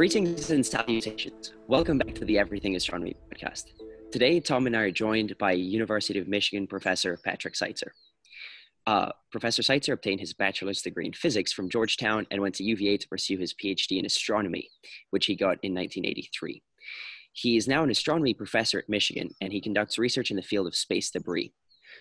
[0.00, 1.52] Greetings and salutations.
[1.68, 3.64] Welcome back to the Everything Astronomy podcast.
[4.10, 7.90] Today, Tom and I are joined by University of Michigan professor Patrick Seitzer.
[8.86, 12.96] Uh, professor Seitzer obtained his bachelor's degree in physics from Georgetown and went to UVA
[12.96, 14.70] to pursue his PhD in astronomy,
[15.10, 16.62] which he got in 1983.
[17.34, 20.66] He is now an astronomy professor at Michigan and he conducts research in the field
[20.66, 21.52] of space debris.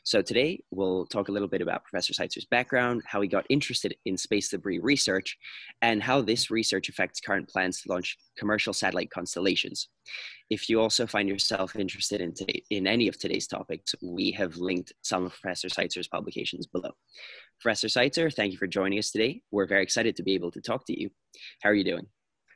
[0.04, 3.96] So today we'll talk a little bit about Professor Seitzer's background, how he got interested
[4.06, 5.38] in space debris research,
[5.82, 9.90] and how this research affects current plans to launch commercial satellite constellations.
[10.50, 14.58] If you also find yourself interested in, today, in any of today's topics, we have
[14.58, 16.92] linked some of Professor Seitzer's publications below.
[17.62, 19.42] Professor Seitzer, thank you for joining us today.
[19.52, 21.10] We're very excited to be able to talk to you.
[21.62, 22.08] How are you doing?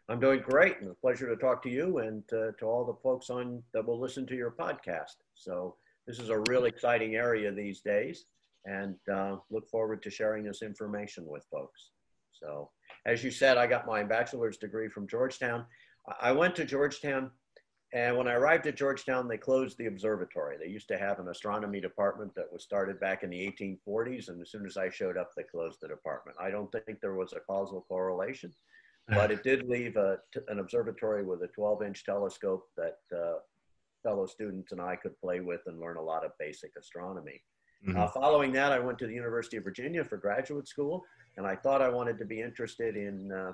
[0.09, 2.99] I'm doing great, and a pleasure to talk to you and uh, to all the
[3.01, 5.15] folks on that will listen to your podcast.
[5.33, 8.25] So this is a real exciting area these days
[8.65, 11.91] and uh, look forward to sharing this information with folks.
[12.31, 12.69] So
[13.05, 15.65] as you said, I got my bachelor's degree from Georgetown.
[16.21, 17.31] I went to Georgetown
[17.93, 20.57] and when I arrived at Georgetown, they closed the observatory.
[20.57, 24.29] They used to have an astronomy department that was started back in the 1840s.
[24.29, 26.35] And as soon as I showed up, they closed the department.
[26.41, 28.51] I don't think there was a causal correlation,
[29.07, 30.17] but it did leave a,
[30.47, 33.35] an observatory with a 12 inch telescope that uh,
[34.03, 37.41] fellow students and I could play with and learn a lot of basic astronomy.
[37.87, 37.99] Mm-hmm.
[37.99, 41.03] Uh, following that, I went to the University of Virginia for graduate school,
[41.37, 43.53] and I thought I wanted to be interested in uh,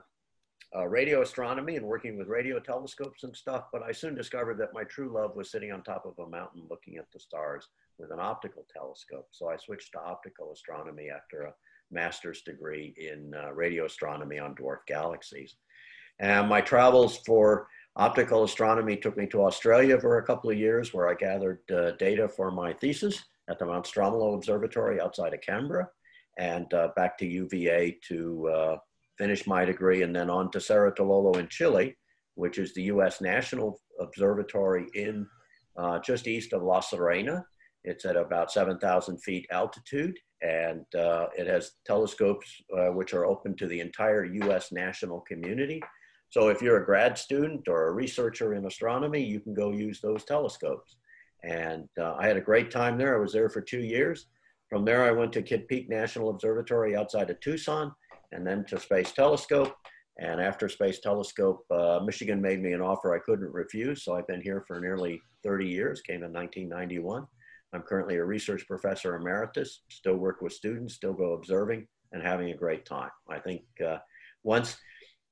[0.75, 3.65] uh, radio astronomy and working with radio telescopes and stuff.
[3.73, 6.63] But I soon discovered that my true love was sitting on top of a mountain
[6.69, 9.27] looking at the stars with an optical telescope.
[9.31, 11.53] So I switched to optical astronomy after a
[11.91, 15.55] master's degree in uh, radio astronomy on dwarf galaxies.
[16.19, 20.93] And my travels for Optical astronomy took me to Australia for a couple of years
[20.93, 25.41] where I gathered uh, data for my thesis at the Mount Stromlo Observatory outside of
[25.41, 25.87] Canberra
[26.37, 28.77] and uh, back to UVA to uh,
[29.17, 31.97] finish my degree and then on to Cerro Tololo in Chile,
[32.35, 35.27] which is the US National Observatory in
[35.77, 37.43] uh, just east of La Serena.
[37.83, 43.57] It's at about 7,000 feet altitude and uh, it has telescopes uh, which are open
[43.57, 45.81] to the entire US national community
[46.29, 49.99] so if you're a grad student or a researcher in astronomy, you can go use
[49.99, 50.97] those telescopes.
[51.43, 53.15] And uh, I had a great time there.
[53.15, 54.27] I was there for two years.
[54.69, 57.91] From there, I went to Kitt Peak National Observatory outside of Tucson
[58.31, 59.75] and then to Space Telescope.
[60.19, 64.03] And after Space Telescope, uh, Michigan made me an offer I couldn't refuse.
[64.03, 67.25] So I've been here for nearly 30 years, came in 1991.
[67.73, 72.51] I'm currently a research professor emeritus, still work with students, still go observing and having
[72.51, 73.11] a great time.
[73.29, 73.97] I think uh,
[74.43, 74.77] once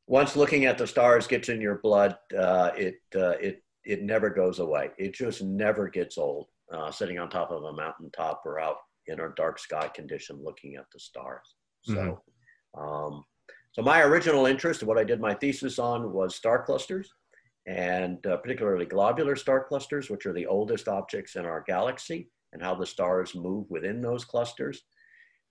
[0.07, 4.29] once looking at the stars gets in your blood, uh, it, uh, it, it never
[4.29, 4.89] goes away.
[4.97, 9.19] It just never gets old, uh, sitting on top of a mountaintop or out in
[9.19, 11.55] a dark sky condition looking at the stars.
[11.83, 12.21] So,
[12.75, 12.81] mm-hmm.
[12.81, 13.23] um,
[13.73, 17.09] so my original interest, what I did my thesis on, was star clusters,
[17.67, 22.61] and uh, particularly globular star clusters, which are the oldest objects in our galaxy, and
[22.61, 24.83] how the stars move within those clusters.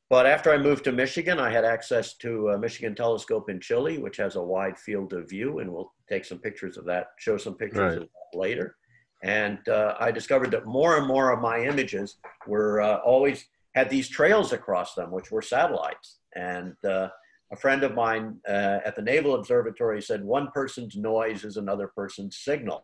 [0.08, 3.98] But after I moved to Michigan, I had access to a Michigan telescope in Chile,
[3.98, 7.36] which has a wide field of view, and we'll take some pictures of that, show
[7.36, 8.02] some pictures right.
[8.02, 8.76] of that later.
[9.24, 13.90] And uh, I discovered that more and more of my images were uh, always had
[13.90, 16.18] these trails across them, which were satellites.
[16.36, 17.08] And uh,
[17.52, 21.88] a friend of mine uh, at the Naval Observatory said, one person's noise is another
[21.88, 22.82] person's signal.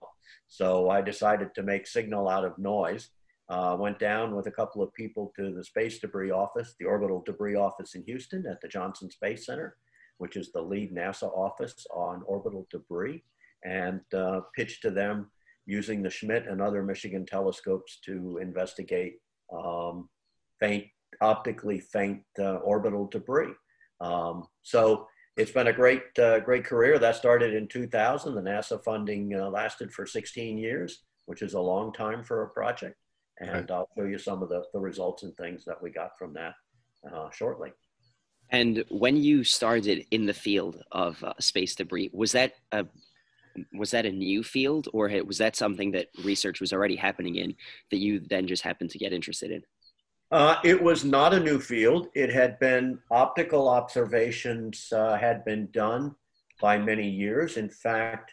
[0.48, 3.10] So I decided to make signal out of noise.
[3.52, 7.22] Uh, went down with a couple of people to the space debris office, the orbital
[7.26, 9.76] debris office in Houston at the Johnson Space Center,
[10.16, 13.22] which is the lead NASA office on orbital debris,
[13.62, 15.30] and uh, pitched to them
[15.66, 19.16] using the Schmidt and other Michigan telescopes to investigate
[19.52, 20.08] um,
[20.58, 20.86] faint,
[21.20, 23.52] optically faint uh, orbital debris.
[24.00, 26.98] Um, so it's been a great, uh, great career.
[26.98, 28.34] That started in 2000.
[28.34, 32.48] The NASA funding uh, lasted for 16 years, which is a long time for a
[32.48, 32.96] project
[33.41, 33.70] and.
[33.70, 36.54] I'll show you some of the, the results and things that we got from that
[37.12, 37.73] uh, shortly.
[38.50, 42.87] And when you started in the field of uh, space debris, was that a
[43.75, 47.55] was that a new field, or was that something that research was already happening in
[47.90, 49.62] that you then just happened to get interested in?
[50.31, 52.08] Uh, it was not a new field.
[52.14, 56.14] It had been optical observations uh, had been done
[56.61, 57.58] by many years.
[57.58, 58.32] In fact,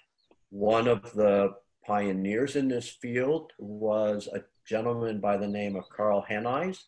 [0.49, 1.55] one of the
[1.85, 6.83] pioneers in this field was a gentleman by the name of Karl Henize,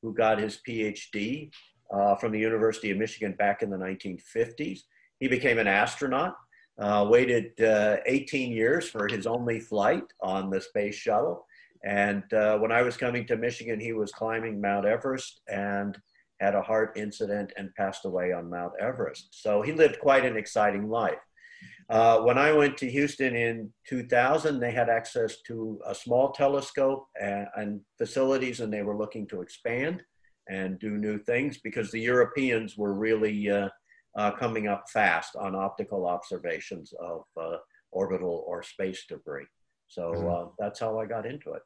[0.00, 1.50] who got his PhD
[1.94, 4.80] uh, from the University of Michigan back in the 1950s.
[5.20, 6.34] He became an astronaut,
[6.78, 11.46] uh, waited uh, 18 years for his only flight on the space shuttle.
[11.84, 15.96] And uh, when I was coming to Michigan, he was climbing Mount Everest and
[16.40, 19.28] had a heart incident and passed away on Mount Everest.
[19.30, 21.18] So he lived quite an exciting life.
[21.88, 27.06] Uh, when I went to Houston in 2000, they had access to a small telescope
[27.20, 30.02] and, and, facilities, and they were looking to expand
[30.48, 33.68] and do new things because the Europeans were really uh,
[34.16, 37.56] uh, coming up fast on optical observations of uh,
[37.92, 39.46] orbital or space debris.
[39.86, 40.28] So mm-hmm.
[40.28, 41.62] Uh, that's how I got into it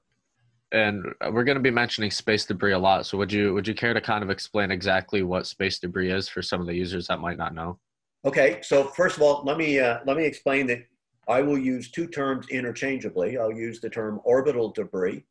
[0.73, 3.07] and we're going to be mentioning space debris a lot.
[3.07, 6.29] So would you would you care to kind of explain exactly what space debris is
[6.29, 7.79] for some of the users that might not know?
[8.25, 10.81] Okay, so first of all, let me uh, let me explain that
[11.29, 13.39] I will use two terms interchangeably.
[13.39, 15.25] I'll use the term orbital debris,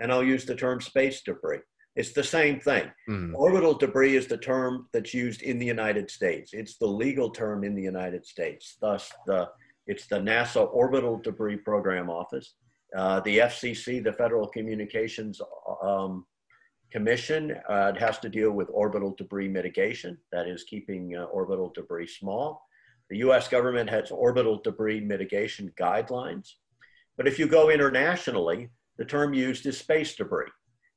[0.00, 1.60] and I'll use the term space debris.
[1.96, 2.90] It's the same thing.
[3.08, 3.34] Mm.
[3.34, 6.52] Orbital debris is the term that's used in the United States.
[6.52, 8.76] It's the legal term in the United States.
[8.80, 9.48] Thus, the
[9.86, 12.54] it's the NASA Orbital Debris Program Office.
[12.96, 15.40] Uh, the FCC, the Federal Communications
[15.82, 16.24] um,
[16.94, 21.72] Commission, uh, it has to deal with orbital debris mitigation, that is keeping uh, orbital
[21.74, 22.64] debris small.
[23.10, 26.52] The US government has orbital debris mitigation guidelines.
[27.16, 30.52] But if you go internationally, the term used is space debris.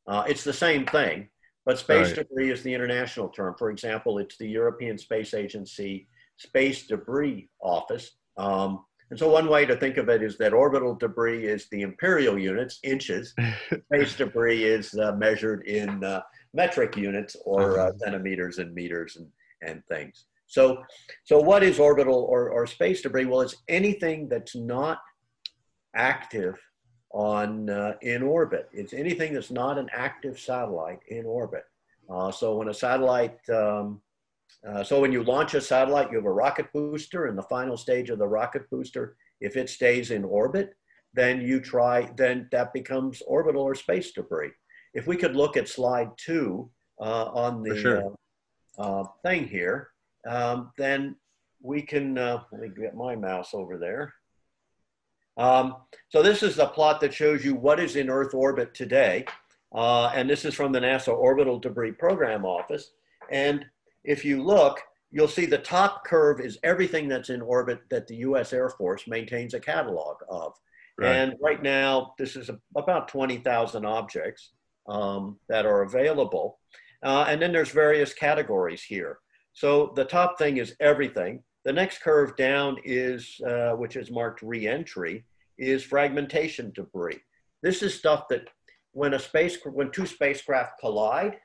[0.06, 1.30] Uh, it's the same thing,
[1.66, 2.18] but space right.
[2.18, 3.56] debris is the international term.
[3.58, 6.08] For example, it's the European Space Agency
[6.38, 8.12] Space Debris Office.
[8.38, 11.82] Um, and so one way to think of it is that orbital debris is the
[11.82, 13.34] imperial units, inches.
[13.94, 16.22] Space debris is uh, measured in uh,
[16.54, 17.98] metric units or uh, uh-huh.
[18.00, 19.28] centimeters and meters and,
[19.62, 20.26] and things.
[20.48, 20.84] So,
[21.24, 23.26] so what is orbital or, or space debris?
[23.26, 25.00] Well, it's anything that's not
[25.96, 26.58] active
[27.12, 28.70] on uh, in orbit.
[28.74, 31.64] It's anything that's not an active satellite in orbit.
[32.10, 34.02] Uh, so when a satellite um,
[34.66, 37.78] uh, so when you launch a satellite, you have a rocket booster, and the final
[37.78, 40.76] stage of the rocket booster, if it stays in orbit,
[41.14, 44.52] then you try, then that becomes orbital or space debris.
[44.94, 46.70] If we could look at slide two
[47.00, 48.16] uh, on the sure.
[48.78, 49.90] uh, uh thing here,
[50.28, 51.16] um, then
[51.62, 54.14] we can, uh, let me get my mouse over there.
[55.38, 55.76] Um,
[56.10, 59.26] so this is the plot that shows you what is in Earth orbit today.
[59.74, 62.92] and this is from the NASA Orbital Debris Program Office.
[63.32, 63.66] And
[64.04, 68.18] if you look, you'll see the top curve is everything that's in orbit that the
[68.18, 70.54] US Air Force maintains a catalog of.
[70.98, 71.16] Right.
[71.16, 74.52] And right now, this is about 20,000 objects
[74.88, 76.60] um, that are available.
[77.04, 79.20] Uh, and then there's various categories here.
[79.54, 81.44] So the top thing is everything.
[81.66, 85.26] The next curve down is, uh, which is marked reentry,
[85.58, 87.20] is fragmentation debris.
[87.62, 88.48] This is stuff that
[88.92, 91.38] when a space, when two spacecraft collide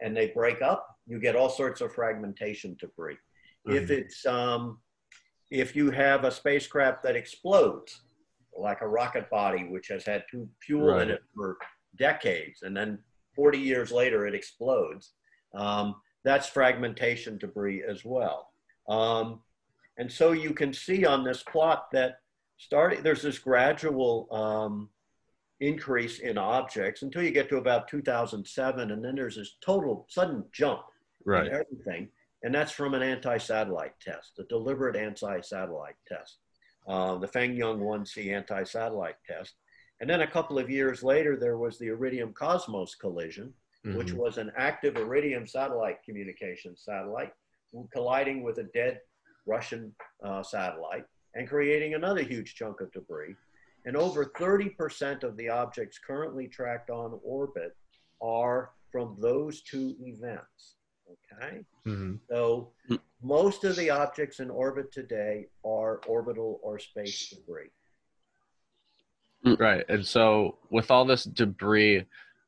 [0.00, 3.16] and they break up, you get all sorts of fragmentation debris.
[3.66, 3.76] Mm-hmm.
[3.76, 4.78] If it's um,
[5.50, 8.02] if you have a spacecraft that explodes,
[8.56, 11.02] like a rocket body which has had two fuel right.
[11.02, 11.56] in it for
[11.98, 12.98] decades, and then
[13.34, 15.12] 40 years later it explodes,
[15.54, 18.50] um, that's fragmentation debris as well.
[18.88, 19.40] Um,
[19.98, 22.18] and so you can see on this plot that
[22.58, 24.88] starting there's this gradual um,
[25.66, 30.44] increase in objects until you get to about 2007, and then there's this total sudden
[30.52, 30.82] jump
[31.24, 31.48] right.
[31.48, 32.08] everything.
[32.42, 36.38] And that's from an anti-satellite test, a deliberate anti-satellite test,
[36.86, 39.54] uh, the Fengyun 1C anti-satellite test.
[40.00, 43.54] And then a couple of years later, there was the Iridium Cosmos collision,
[43.86, 43.96] mm-hmm.
[43.96, 47.32] which was an active Iridium satellite communication satellite
[47.92, 49.00] colliding with a dead
[49.46, 51.04] Russian uh, satellite
[51.34, 53.34] and creating another huge chunk of debris.
[53.84, 57.76] And over 30% of the objects currently tracked on orbit
[58.22, 60.76] are from those two events.
[61.10, 61.58] Okay.
[61.86, 62.14] Mm-hmm.
[62.30, 62.72] So
[63.22, 67.70] most of the objects in orbit today are orbital or space debris.
[69.58, 69.84] Right.
[69.88, 72.06] And so with all this debris,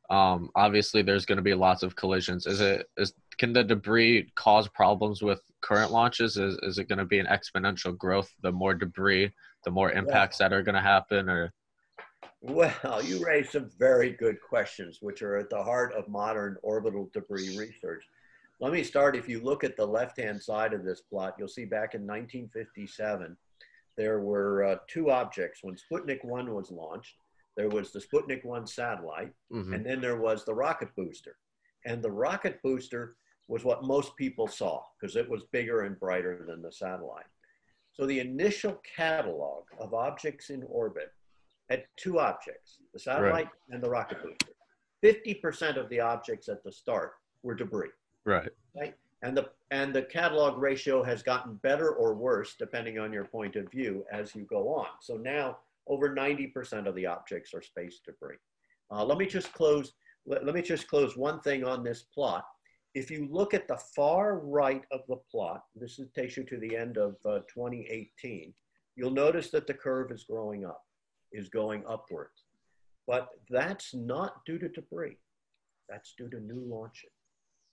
[0.09, 2.47] um, obviously there's going to be lots of collisions.
[2.47, 6.37] Is it is can the debris cause problems with current launches?
[6.37, 8.31] Is is it going to be an exponential growth?
[8.43, 9.33] The more debris,
[9.67, 11.53] the more impacts that are going to happen, or
[12.41, 17.11] well, you raise some very good questions, which are at the heart of modern orbital
[17.13, 18.05] debris research.
[18.61, 21.65] Let me start, if you look at the left-hand side of this plot, you'll see
[21.65, 23.37] back in 1957,
[23.97, 25.61] there were uh, two objects.
[25.63, 27.17] When Sputnik 1 was launched,
[27.57, 29.75] there was the Sputnik 1 satellite, mm-hmm.
[29.75, 31.37] and then there was the rocket booster.
[31.85, 33.17] And the rocket booster
[33.49, 37.27] was what most people saw because it was bigger and brighter than the satellite.
[37.97, 41.13] So the initial catalog of objects in orbit
[41.71, 43.49] had two objects, the satellite right.
[43.71, 44.53] and the rocket booster.
[45.03, 47.13] 50% of the objects at the start
[47.43, 47.89] were debris.
[48.25, 48.51] Right.
[48.79, 48.95] Right.
[49.23, 53.57] And the and the catalog ratio has gotten better or worse depending on your point
[53.57, 54.89] of view as you go on.
[55.01, 58.37] So now over 90% of the objects are space debris.
[58.91, 59.95] Uh, let me just close.
[60.27, 62.45] Let, let me just close one thing on this plot.
[62.97, 66.59] If you look at the far right of the plot, this is, takes you to
[66.59, 68.55] the end of uh, 2018.
[68.97, 70.83] you'll notice that the curve is growing up,
[71.31, 72.47] is going upwards.
[73.07, 75.19] But that's not due to debris.
[75.91, 77.11] That's due to new launches.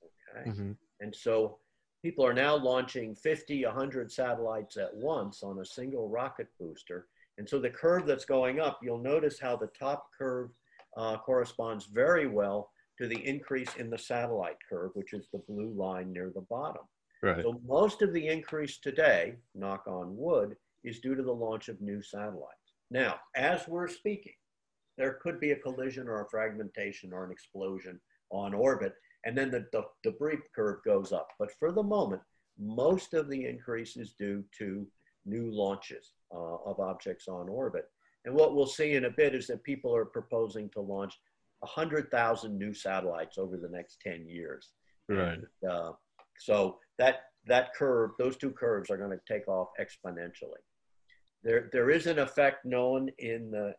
[0.03, 0.50] Okay.
[0.50, 0.72] Mm-hmm.
[1.00, 1.58] And so
[2.01, 7.08] people are now launching 50, 100 satellites at once on a single rocket booster.
[7.38, 10.50] And so the curve that's going up, you'll notice how the top curve
[10.98, 15.74] uh, corresponds very well to the increase in the satellite curve, which is the blue
[15.76, 16.84] line near the bottom.
[17.22, 17.42] Right.
[17.42, 21.82] So most of the increase today, knock on wood, is due to the launch of
[21.82, 22.74] new satellites.
[22.92, 24.34] Now, as we're speaking,
[24.98, 28.94] there could be a collision or a fragmentation or an explosion on orbit,
[29.26, 31.30] and then the, the debris curve goes up.
[31.40, 32.22] But for the moment,
[32.60, 34.86] most of the increase is due to
[35.26, 37.86] new launches uh, of objects on orbit.
[38.26, 41.18] And what we'll see in a bit is that people are proposing to launch
[41.63, 44.72] 100,000 new satellites over the next 10 years.
[45.08, 45.39] Right.
[45.39, 45.91] And, uh,
[46.38, 50.62] so that, that curve, those two curves are going to take off exponentially.
[51.43, 53.74] There, there is an effect known in the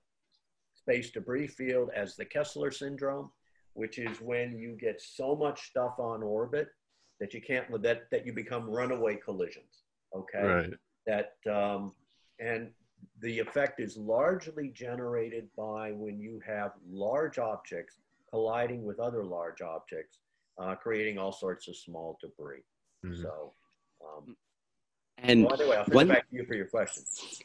[0.74, 3.30] space debris field as the Kessler syndrome,
[3.74, 6.68] which is when you get so much stuff on orbit
[7.20, 9.84] that you can't, that, that you become runaway collisions.
[10.16, 10.42] Okay.
[10.42, 10.70] Right.
[11.06, 11.92] That, um,
[12.40, 12.70] and
[13.20, 17.96] the effect is largely generated by when you have large objects
[18.30, 20.18] colliding with other large objects,
[20.58, 22.64] uh, creating all sorts of small debris.
[23.04, 23.22] Mm-hmm.
[23.22, 23.52] So,
[24.04, 24.36] um,
[25.18, 27.04] and well, anyway, I'll when, back to you for your question.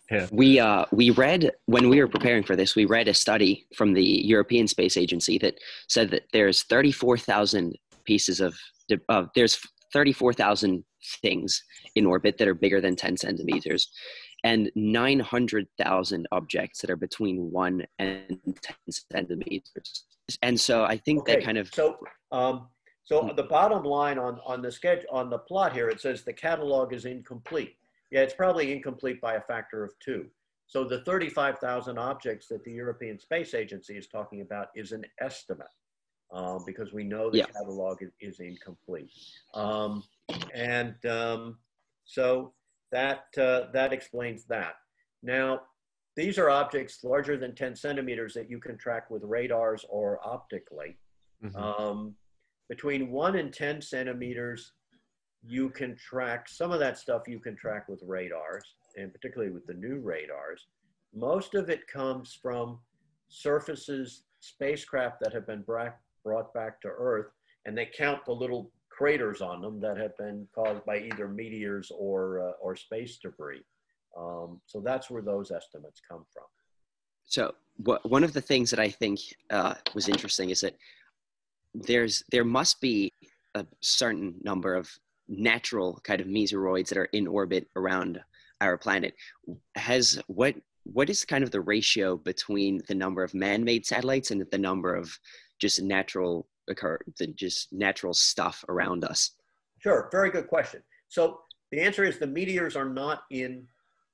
[0.10, 0.28] Yeah.
[0.32, 3.94] We uh, we read when we were preparing for this, we read a study from
[3.94, 8.56] the European Space Agency that said that there's 34,000 pieces of
[9.10, 9.60] uh, there's
[9.94, 10.84] 34,000
[11.22, 11.64] things
[11.96, 13.90] in orbit that are bigger than 10 centimeters,
[14.44, 18.76] and 900,000 objects that are between one and 10
[19.12, 20.06] centimeters.
[20.42, 21.36] And so I think okay.
[21.36, 21.70] that kind of.
[21.74, 21.98] So,
[22.32, 22.68] um,
[23.04, 23.36] so hmm.
[23.36, 26.94] the bottom line on, on the sketch, on the plot here, it says the catalog
[26.94, 27.76] is incomplete.
[28.12, 30.28] Yeah, it's probably incomplete by a factor of two.
[30.68, 35.68] So the 35,000 objects that the European Space Agency is talking about is an estimate
[36.32, 37.46] um, because we know the yeah.
[37.46, 39.12] catalog is, is incomplete.
[39.56, 40.04] Um,
[40.54, 41.58] and um,
[42.06, 42.54] so
[42.92, 44.76] that, uh, that explains that.
[45.24, 45.62] Now,
[46.16, 50.98] these are objects larger than 10 centimeters that you can track with radars or optically.
[51.44, 51.56] Mm-hmm.
[51.56, 52.16] Um,
[52.68, 54.74] between one and 10 centimeters,
[55.42, 58.64] you can track some of that stuff you can track with radars,
[58.98, 60.68] and particularly with the new radars.
[61.14, 62.80] Most of it comes from
[63.30, 67.32] surfaces, spacecraft that have been brought back to Earth,
[67.66, 71.90] and they count the little craters on them that have been caused by either meteors
[71.98, 73.64] or, uh, or space debris.
[74.18, 76.44] Um, so that's where those estimates come from.
[77.24, 80.76] So what, one of the things that I think uh, was interesting is that
[81.74, 83.14] there's there must be
[83.56, 84.90] a certain number of
[85.30, 88.20] natural kind of meteoroids that are in orbit around
[88.60, 89.14] our planet.
[89.76, 94.44] Has what what is kind of the ratio between the number of man-made satellites and
[94.52, 95.18] the number of
[95.60, 99.32] just natural occur the just natural stuff around us?
[99.80, 100.82] Sure, very good question.
[101.08, 103.68] So the answer is the meteors are not in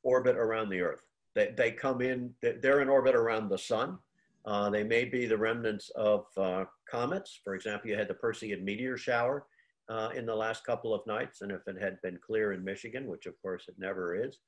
[0.04, 1.06] orbit around the Earth.
[1.34, 3.98] They, they come in, they're in orbit around the sun.
[4.46, 7.40] Uh, they may be the remnants of uh, comets.
[7.44, 9.48] For example, you had the Perseid meteor shower
[9.90, 13.08] uh, in the last couple of nights, and if it had been clear in Michigan,
[13.08, 14.40] which of course it never is,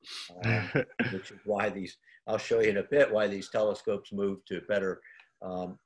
[0.45, 0.69] um,
[1.11, 1.97] which is why these,
[2.27, 5.01] I'll show you in a bit why these telescopes move to better,
[5.41, 5.77] um,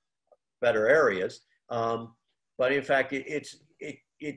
[0.62, 1.42] better areas.
[1.72, 2.14] Um,
[2.58, 4.36] but in fact, it, it's it, it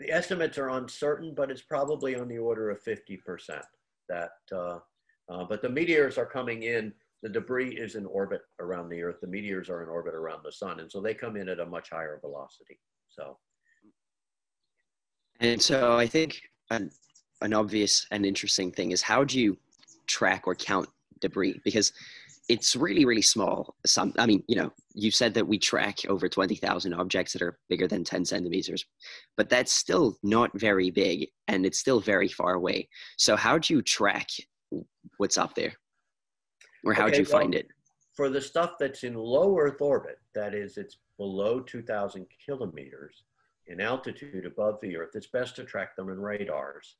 [0.00, 3.62] the estimates are uncertain, but it's probably on the order of 50%
[4.08, 4.30] that.
[4.50, 4.78] Uh,
[5.30, 6.92] uh, but the meteors are coming in.
[7.22, 9.20] The debris is in orbit around the Earth.
[9.20, 11.66] The meteors are in orbit around the sun, and so they come in at a
[11.66, 12.80] much higher velocity.
[13.08, 13.38] So.
[15.38, 16.90] And so I think an,
[17.40, 19.56] an obvious and interesting thing is how do you
[20.06, 20.88] track or count
[21.20, 21.60] debris?
[21.64, 21.92] Because
[22.48, 23.74] it's really really small.
[23.86, 27.58] Some i mean you know you said that we track over 20000 objects that are
[27.68, 28.84] bigger than 10 centimeters
[29.38, 32.88] but that's still not very big and it's still very far away.
[33.16, 34.28] So how do you track
[35.18, 35.74] what's up there?
[36.84, 37.68] Or how okay, do you find it?
[38.14, 43.24] for the stuff that's in low earth orbit that is it's below 2000 kilometers
[43.68, 46.96] in altitude above the earth it's best to track them in radars.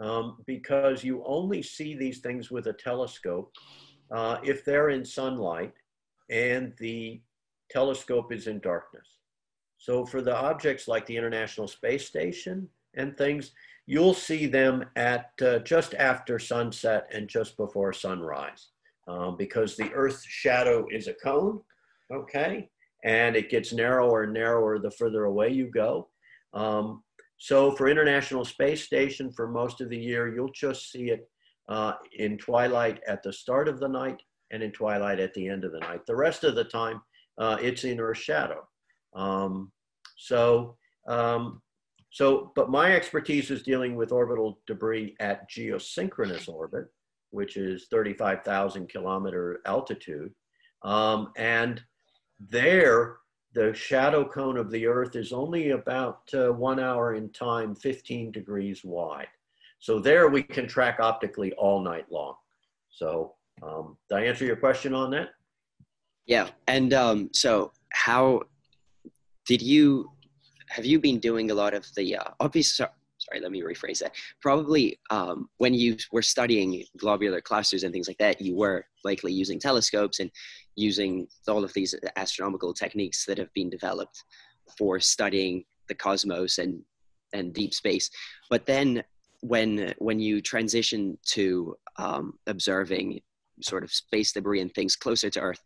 [0.00, 3.52] Um, because you only see these things with a telescope
[4.10, 5.72] uh, if they're in sunlight
[6.30, 7.20] and the
[7.70, 9.18] telescope is in darkness.
[9.78, 13.52] So for the objects like the International Space Station and things,
[13.86, 18.68] you'll see them at uh, just after sunset and just before sunrise
[19.08, 21.60] um, because the Earth's shadow is a cone,
[22.12, 22.68] okay?
[23.04, 26.08] And it gets narrower and narrower the further away you go.
[26.54, 27.02] Um,
[27.36, 31.28] so for International Space Station, for most of the year, you'll just see it
[31.68, 35.64] uh, in twilight at the start of the night and in twilight at the end
[35.64, 36.00] of the night.
[36.06, 37.00] The rest of the time,
[37.38, 38.66] uh, it's in Earth shadow.
[39.14, 39.72] Um,
[40.16, 40.76] so,
[41.08, 41.60] um,
[42.10, 46.86] so, but my expertise is dealing with orbital debris at geosynchronous orbit,
[47.30, 50.32] which is 35,000 kilometer altitude.
[50.82, 51.82] Um, and
[52.38, 53.16] there,
[53.54, 58.30] the shadow cone of the Earth is only about uh, one hour in time, 15
[58.30, 59.28] degrees wide.
[59.84, 62.36] So there we can track optically all night long.
[62.88, 65.28] So um, did I answer your question on that?
[66.24, 66.48] Yeah.
[66.68, 68.44] And um, so how
[69.46, 70.10] did you,
[70.70, 74.14] have you been doing a lot of the uh, obvious, sorry, let me rephrase that.
[74.40, 79.34] Probably um, when you were studying globular clusters and things like that, you were likely
[79.34, 80.30] using telescopes and
[80.76, 84.24] using all of these astronomical techniques that have been developed
[84.78, 86.80] for studying the cosmos and
[87.34, 88.08] and deep space.
[88.48, 89.02] But then
[89.44, 93.20] when when you transition to um, observing
[93.60, 95.60] sort of space debris and things closer to Earth,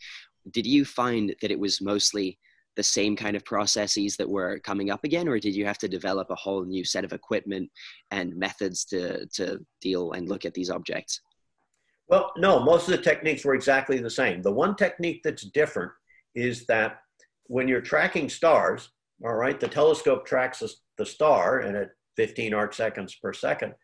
[0.51, 2.39] did you find that it was mostly
[2.75, 5.89] the same kind of processes that were coming up again, or did you have to
[5.89, 7.71] develop a whole new set of equipment
[8.11, 11.21] and methods to to deal and look at these objects?
[12.09, 14.43] Well, no, most of the techniques were exactly the same.
[14.43, 15.93] The one technique that's different
[16.35, 16.99] is that
[17.45, 18.91] when you're tracking stars,
[19.25, 20.63] all right, the telescope tracks
[20.97, 23.75] the star and at 15 arc seconds per second.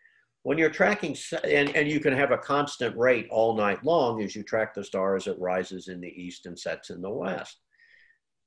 [0.43, 4.35] When you're tracking, and, and you can have a constant rate all night long as
[4.35, 7.61] you track the star as it rises in the east and sets in the west.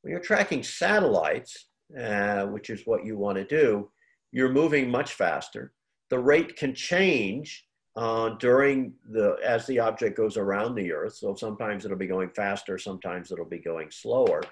[0.01, 3.89] When you're tracking satellites, uh, which is what you want to do,
[4.32, 5.74] you're moving much faster.
[6.10, 7.65] The rate can change
[7.96, 11.15] uh, during the as the object goes around the Earth.
[11.15, 14.44] So sometimes it'll be going faster, sometimes it'll be going slower,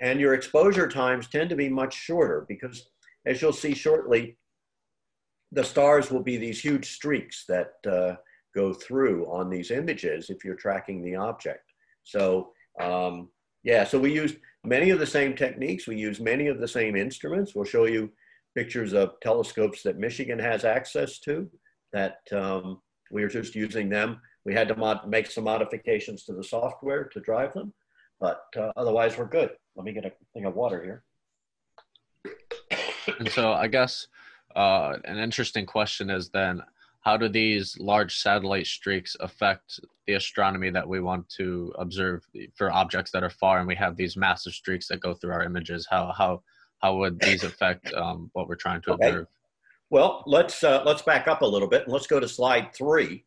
[0.00, 2.88] and your exposure times tend to be much shorter because,
[3.26, 4.38] as you'll see shortly,
[5.52, 8.16] the stars will be these huge streaks that uh,
[8.54, 11.72] go through on these images if you're tracking the object.
[12.04, 13.28] So um,
[13.62, 15.86] yeah, so we used many of the same techniques.
[15.86, 17.54] We use many of the same instruments.
[17.54, 18.10] We'll show you
[18.54, 21.48] pictures of telescopes that Michigan has access to
[21.92, 22.80] that um,
[23.10, 24.20] we are just using them.
[24.44, 27.72] We had to make some modifications to the software to drive them,
[28.20, 29.50] but uh, otherwise we're good.
[29.74, 31.04] Let me get a thing of water here.
[33.18, 34.06] And so I guess
[34.56, 36.62] uh, an interesting question is then
[37.02, 42.24] how do these large satellite streaks affect the astronomy that we want to observe
[42.56, 45.44] for objects that are far and we have these massive streaks that go through our
[45.44, 45.86] images?
[45.88, 46.42] How how
[46.78, 49.08] how would these affect um, what we're trying to okay.
[49.08, 49.26] observe?
[49.90, 53.24] Well let's uh, let's back up a little bit and let's go to slide three.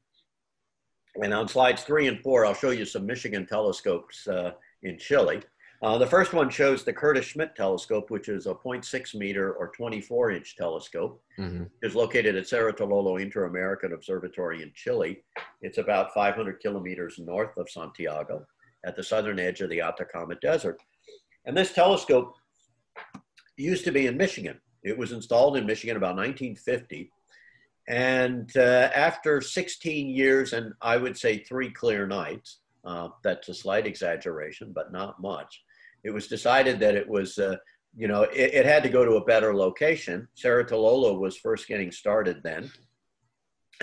[1.16, 4.52] And on slides three and four i'll show you some michigan telescopes uh,
[4.84, 5.42] in chile
[5.82, 9.70] uh, the first one shows the Curtis Schmidt telescope, which is a 0.6 meter or
[9.70, 11.22] 24 inch telescope.
[11.38, 11.64] Mm-hmm.
[11.82, 15.24] is located at Cerro Tololo Inter-American Observatory in Chile.
[15.62, 18.46] It's about 500 kilometers north of Santiago
[18.86, 20.82] at the southern edge of the Atacama Desert.
[21.46, 22.36] And this telescope
[23.56, 24.60] used to be in Michigan.
[24.84, 27.10] It was installed in Michigan about 1950.
[27.88, 33.54] And uh, after 16 years, and I would say three clear nights, uh, that's a
[33.54, 35.64] slight exaggeration, but not much
[36.04, 37.58] it was decided that it was, uh,
[37.96, 40.28] you know, it, it, had to go to a better location.
[40.36, 42.72] Cerro Tololo was first getting started then.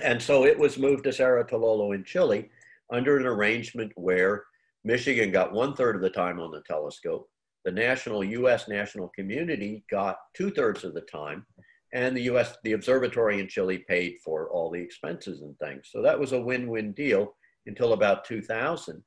[0.02, 2.50] And so it was moved to Cerro Tololo in Chile
[2.90, 4.44] under an arrangement where
[4.84, 7.28] Michigan got one third of the time on the telescope.
[7.64, 8.68] The national U.S.
[8.68, 11.44] national community got two thirds of the time,
[11.92, 12.56] and the U.S.
[12.62, 15.88] the observatory in Chile paid for all the expenses and things.
[15.90, 17.34] So that was a win-win deal
[17.66, 19.02] until about 2000,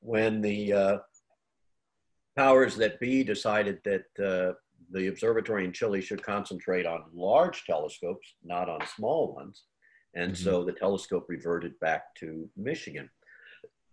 [0.00, 0.98] when the uh,
[2.36, 4.54] powers that be decided that uh,
[4.90, 9.64] the observatory in Chile should concentrate on large telescopes, not on small ones.
[10.14, 10.44] And mm-hmm.
[10.44, 13.10] so the telescope reverted back to Michigan.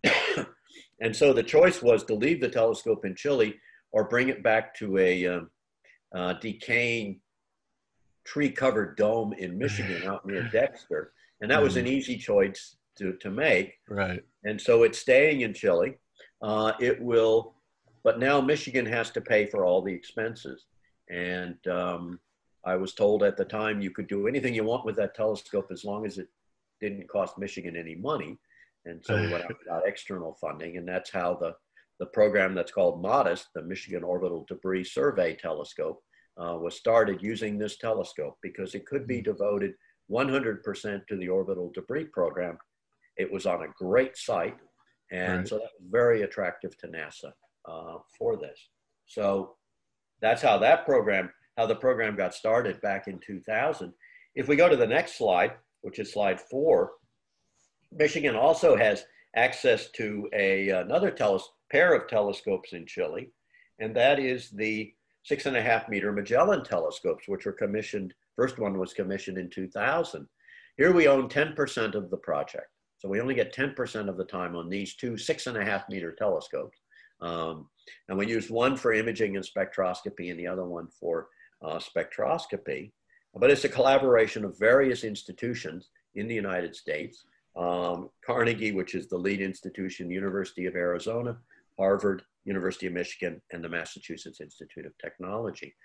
[1.02, 3.56] and so the choice was to leave the telescope in Chile
[3.92, 5.50] or bring it back to a um,
[6.16, 7.20] uh, decaying
[8.24, 11.14] tree covered dome in Michigan out near Dexter.
[11.42, 11.64] And that mm-hmm.
[11.64, 11.94] was an mm-hmm.
[11.94, 13.74] easy choice to, to make.
[13.90, 14.24] Right.
[14.44, 15.98] And so it's staying in Chile.
[16.42, 17.56] Uh, it will
[18.04, 20.66] but now Michigan has to pay for all the expenses.
[21.10, 22.20] And um,
[22.66, 25.68] I was told at the time you could do anything you want with that telescope
[25.72, 26.28] as long as it
[26.80, 28.40] didn't cost Michigan any money.
[28.86, 31.56] And so we went out got external funding, and that's how the,
[32.00, 36.02] the program that's called MODEST, the Michigan Orbital Debris Survey Telescope,
[36.38, 39.32] uh, was started using this telescope because it could be mm-hmm.
[39.32, 39.74] devoted
[40.10, 42.58] 100% to the orbital debris program.
[43.18, 44.58] It was on a great site,
[45.12, 45.48] and right.
[45.48, 47.32] so that was very attractive to NASA
[47.66, 48.60] uh, for this.
[49.06, 49.56] So
[50.22, 53.94] that's how that program, how the program got started back in 2000.
[54.36, 56.92] If we go to the next slide, which is slide four,
[57.92, 63.32] Michigan also has access to a, another teles- pair of telescopes in Chile,
[63.80, 64.94] and that is the
[65.24, 68.14] six and a half meter Magellan telescopes, which were commissioned.
[68.36, 70.28] First one was commissioned in 2000.
[70.78, 72.68] Here we own 10% of the project.
[72.98, 75.90] So we only get 10% of the time on these two six and a half
[75.90, 76.81] meter telescopes.
[77.22, 77.68] Um,
[78.10, 81.28] and we use one for imaging and spectroscopy and the other one for
[81.64, 82.92] uh, spectroscopy.
[83.36, 87.26] But it's a collaboration of various institutions in the United States.
[87.56, 91.38] Um, Carnegie, which is the lead institution, University of Arizona,
[91.78, 95.76] Harvard, University of Michigan, and the Massachusetts Institute of Technology.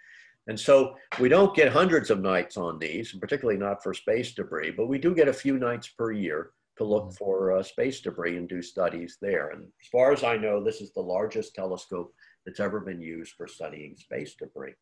[0.48, 4.70] And so we don't get hundreds of nights on these, particularly not for space debris,
[4.70, 7.16] but we do get a few nights per year to look mm-hmm.
[7.16, 9.50] for uh, space debris and do studies there.
[9.50, 12.12] And as far as I know, this is the largest telescope
[12.44, 14.74] that's ever been used for studying space debris.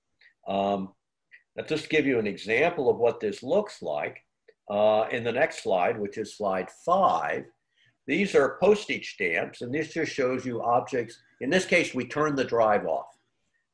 [0.46, 0.92] Um,
[1.57, 4.18] now, just to give you an example of what this looks like,
[4.70, 7.44] uh, in the next slide, which is slide five,
[8.07, 11.18] these are postage stamps, and this just shows you objects.
[11.40, 13.07] In this case, we turn the drive off.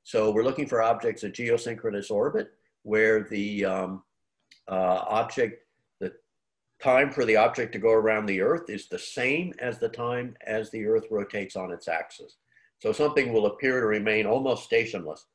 [0.02, 2.50] So we're looking for objects at geosynchronous orbit,
[2.82, 4.02] where the um,
[4.68, 5.64] uh, object,
[6.82, 10.36] time for the object to go around the Earth is the same as the time
[10.46, 12.36] as the Earth rotates on its axis.
[12.78, 15.26] So something will appear to remain almost stationless,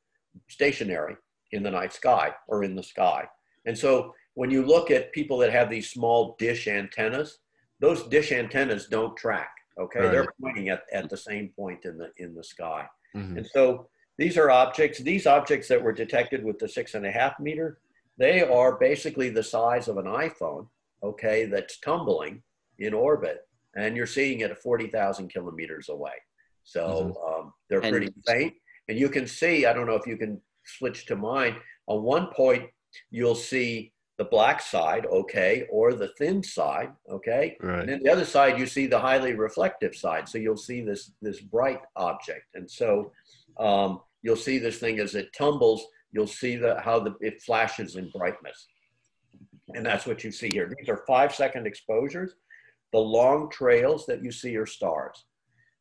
[0.48, 1.16] stationary
[1.52, 3.28] in the night sky or in the sky.
[3.66, 7.40] And so when you look at people that have these small dish antennas,
[7.80, 9.50] those dish antennas don't track.
[9.80, 10.12] Okay, right.
[10.12, 12.86] they're pointing at, at the same point in the in the sky.
[13.16, 13.38] Mm-hmm.
[13.38, 15.00] And so these are objects.
[15.00, 17.80] These objects that were detected with the six and a half meter,
[18.18, 20.68] they are basically the size of an iPhone.
[21.10, 22.42] Okay, that's tumbling
[22.80, 23.40] in orbit,
[23.76, 26.18] and you're seeing it at forty thousand kilometers away.
[26.64, 27.34] So mm-hmm.
[27.34, 28.54] um, they're and pretty faint,
[28.90, 29.66] and you can see.
[29.66, 30.42] I don't know if you can
[30.78, 31.56] switch to mine.
[31.88, 32.64] On one point,
[33.12, 37.82] you'll see the black side, okay, or the thin side, okay, right.
[37.82, 40.28] and then the other side you see the highly reflective side.
[40.30, 43.12] So you'll see this this bright object, and so
[43.60, 45.86] um, you'll see this thing as it tumbles.
[46.14, 48.68] You'll see the how the it flashes in brightness,
[49.74, 50.72] and that's what you see here.
[50.78, 52.36] These are five second exposures.
[52.92, 55.26] The long trails that you see are stars.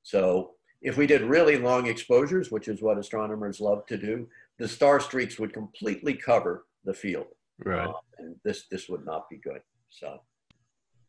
[0.02, 4.68] So if we did really long exposures, which is what astronomers love to do, the
[4.68, 7.26] star streaks would completely cover the field.
[7.58, 7.88] Right.
[7.88, 9.60] Uh, and this this would not be good.
[9.90, 10.20] So.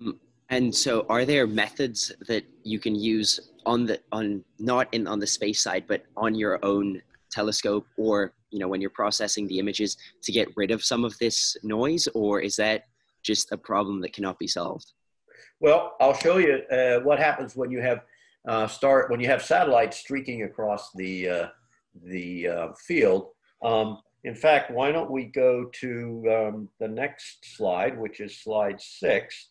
[0.02, 0.18] Mm,
[0.50, 5.20] and so, are there methods that you can use on the on not in on
[5.20, 9.60] the space side, but on your own telescope, or you know when you're processing the
[9.60, 12.86] images to get rid of some of this noise, or is that
[13.22, 14.94] just a problem that cannot be solved?
[15.60, 18.00] Well, I'll show you uh, what happens when you have
[18.48, 21.48] uh, start when you have satellites streaking across the uh,
[22.04, 23.32] the uh, field.
[23.62, 28.80] Um, in fact, why don't we go to um, the next slide, which is slide
[28.82, 29.50] six.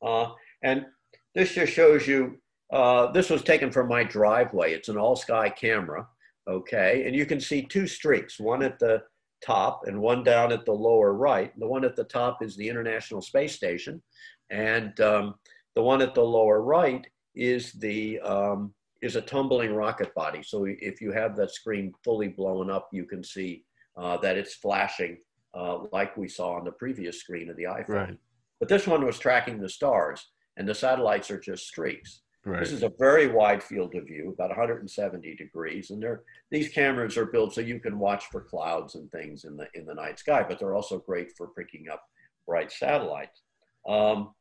[0.00, 0.28] Uh,
[0.62, 0.86] and
[1.34, 2.38] this just shows you,
[2.72, 4.72] uh, this was taken from my driveway.
[4.72, 6.06] It's an all sky camera,
[6.48, 7.04] okay?
[7.06, 9.02] And you can see two streaks, one at the
[9.44, 11.52] top and one down at the lower right.
[11.58, 14.02] The one at the top is the International Space Station.
[14.50, 15.34] And um,
[15.74, 20.42] the one at the lower right is the um, is a tumbling rocket body.
[20.42, 23.64] So if you have that screen fully blown up, you can see
[23.96, 25.18] uh, that it's flashing
[25.54, 27.88] uh, like we saw on the previous screen of the iPhone.
[27.88, 28.18] Right.
[28.58, 32.22] But this one was tracking the stars, and the satellites are just streaks.
[32.46, 32.60] Right.
[32.60, 37.16] This is a very wide field of view, about 170 degrees, and they're, these cameras
[37.16, 40.20] are built so you can watch for clouds and things in the in the night
[40.20, 40.44] sky.
[40.48, 42.04] But they're also great for picking up
[42.46, 43.42] bright satellites.
[43.88, 44.32] Um,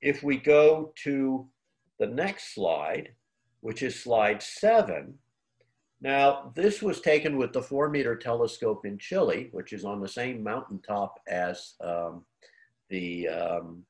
[0.00, 1.48] if we go to
[1.98, 3.08] the next slide,
[3.60, 5.18] which is slide seven,
[6.00, 10.08] now, this was taken with the four meter telescope in Chile, which is on the
[10.08, 12.24] same mountaintop as um,
[12.88, 13.82] the um,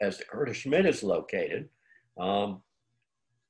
[0.00, 1.68] as the Curtis Schmidt is located.
[2.16, 2.62] Um,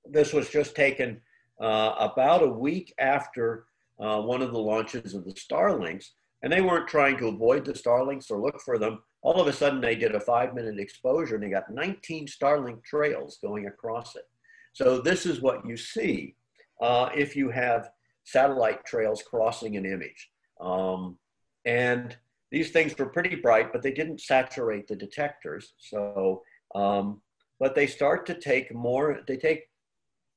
[0.05, 1.21] this was just taken
[1.61, 3.67] uh, about a week after
[3.99, 6.11] uh, one of the launches of the Starlinks,
[6.43, 9.03] and they weren't trying to avoid the Starlinks or look for them.
[9.23, 12.85] All of a sudden, they did a five minute exposure and they got 19 Starlink
[12.85, 14.29] trails going across it.
[14.73, 16.37] So, this is what you see
[16.81, 17.91] uh, if you have
[18.25, 20.31] satellite trails crossing an image.
[20.61, 21.19] Um,
[21.65, 22.17] and
[22.51, 25.75] these things were pretty bright, but they didn't saturate the detectors.
[25.79, 26.43] So,
[26.75, 27.21] um,
[27.59, 29.68] but they start to take more, they take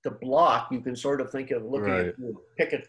[0.04, 2.08] the block, you can sort of think of looking right.
[2.08, 2.88] at a picket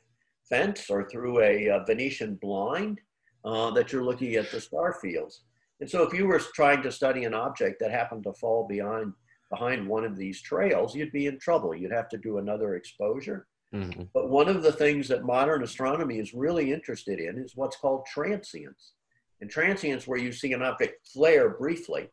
[0.48, 3.00] fence or through a, a Venetian blind
[3.44, 5.42] uh, that you're looking at the star fields.
[5.80, 9.12] And so if you were trying to study an object that happened to fall behind,
[9.50, 11.74] behind one of these trails, you'd be in trouble.
[11.74, 13.46] You'd have to do another exposure.
[13.74, 14.02] Mm-hmm.
[14.14, 18.06] But one of the things that modern astronomy is really interested in is what's called
[18.06, 18.92] transients.
[19.40, 22.08] And transients where you see an object flare briefly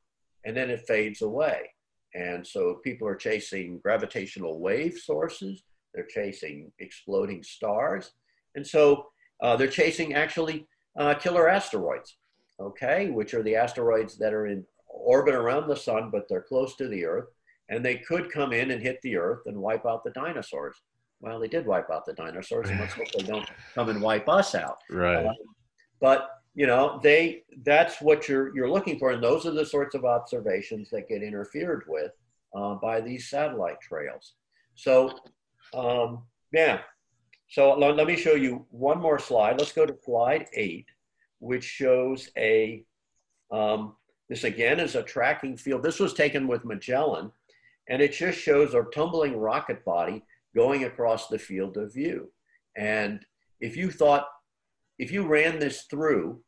[0.46, 1.70] and then it fades away.
[2.16, 8.12] And so people are chasing gravitational wave sources, they're chasing exploding stars.
[8.56, 9.08] And so
[9.42, 10.68] uh, they're chasing actually
[10.98, 12.18] uh, killer asteroids,
[12.60, 16.76] okay, which are the asteroids that are in orbit around the sun, but they're close
[16.76, 17.28] to the Earth.
[17.70, 20.76] And they could come in and hit the Earth and wipe out the dinosaurs.
[21.22, 24.28] Well, they did wipe out the dinosaurs, and let's hope they don't come and wipe
[24.30, 24.78] us out.
[24.90, 25.26] Right.
[25.26, 25.36] Um,
[26.02, 29.96] but you know, they that's what you're you're looking for, and those are the sorts
[29.96, 32.12] of observations that get interfered with
[32.56, 34.34] uh, by these satellite trails.
[34.76, 35.20] So,
[35.74, 36.82] um, yeah.
[37.50, 39.58] So let, let me show you one more slide.
[39.58, 40.86] Let's go to slide eight,
[41.40, 42.84] which shows a
[43.52, 43.96] um,
[44.30, 45.84] this again is a tracking field.
[45.84, 47.32] This was taken with Magellan,
[47.90, 50.24] and it just shows a tumbling rocket body
[50.56, 52.32] going across the field of view.
[52.78, 53.26] And
[53.60, 54.28] if you thought,
[55.00, 56.42] if you ran this through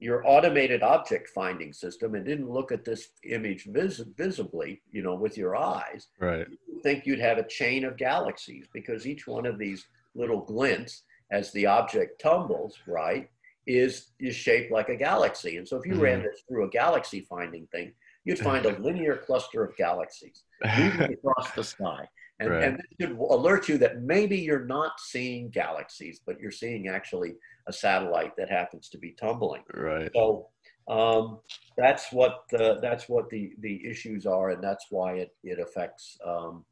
[0.00, 5.14] your automated object finding system and didn't look at this image vis- visibly, you know,
[5.14, 6.46] with your eyes, right.
[6.68, 11.02] you think you'd have a chain of galaxies because each one of these little glints
[11.30, 13.28] as the object tumbles, right,
[13.66, 15.58] is, is shaped like a galaxy.
[15.58, 16.02] And so if you mm-hmm.
[16.02, 17.92] ran this through a galaxy finding thing,
[18.24, 20.44] you'd find a linear cluster of galaxies
[20.78, 22.08] moving across the sky.
[22.40, 22.62] And, right.
[22.62, 27.34] and this should alert you that maybe you're not seeing galaxies, but you're seeing actually
[27.66, 29.62] a satellite that happens to be tumbling.
[29.74, 30.10] Right.
[30.14, 30.48] So
[30.88, 31.40] um,
[31.76, 36.16] that's what the, that's what the, the issues are, and that's why it, it affects
[36.24, 36.64] um,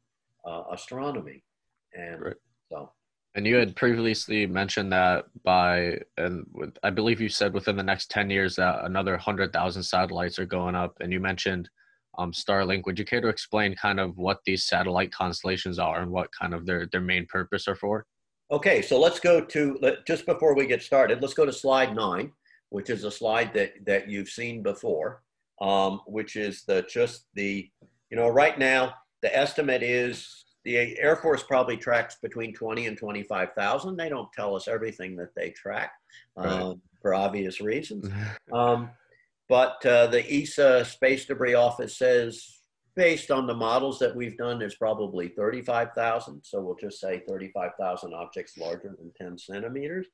[0.45, 1.43] uh, astronomy.
[1.93, 2.35] And right.
[2.71, 2.91] so.
[3.35, 7.83] And you had previously mentioned that by, and with, I believe you said within the
[7.83, 10.97] next 10 years that another 100,000 satellites are going up.
[11.01, 11.69] And you mentioned
[12.17, 12.85] um, Starlink.
[12.85, 16.53] Would you care to explain kind of what these satellite constellations are and what kind
[16.53, 18.05] of their, their main purpose are for?
[18.51, 22.31] Okay, so let's go to, just before we get started, let's go to slide nine,
[22.69, 25.21] which is a slide that, that you've seen before,
[25.61, 27.69] um, which is the just the,
[28.09, 32.97] you know, right now, the estimate is the Air Force probably tracks between 20 and
[32.97, 33.97] 25,000.
[33.97, 35.91] They don't tell us everything that they track
[36.37, 36.75] um, right.
[37.01, 38.09] for obvious reasons.
[38.53, 38.89] Um,
[39.49, 42.59] but uh, the ESA Space Debris Office says,
[42.95, 46.41] based on the models that we've done, there's probably 35,000.
[46.43, 50.07] So we'll just say 35,000 objects larger than 10 centimeters.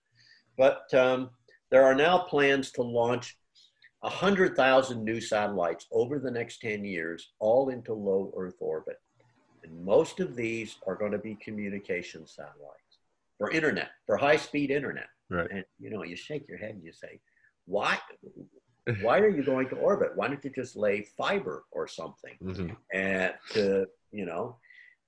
[0.58, 1.32] But um,
[1.72, 3.38] there are now plans to launch
[4.02, 9.00] 100,000 new satellites over the next 10 years, all into low Earth orbit.
[9.64, 13.00] And most of these are going to be communication satellites
[13.38, 15.08] for internet, for high speed internet.
[15.30, 15.50] Right.
[15.50, 17.22] And you know, you shake your head and you say,
[17.66, 17.98] why?
[19.02, 20.12] Why are you going to orbit?
[20.16, 22.36] Why don't you just lay fiber or something?
[22.44, 22.74] Mm-hmm.
[22.94, 24.58] And to, you know,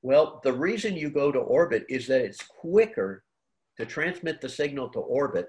[0.02, 3.24] well, the reason you go to orbit is that it's quicker
[3.78, 5.48] to transmit the signal to orbit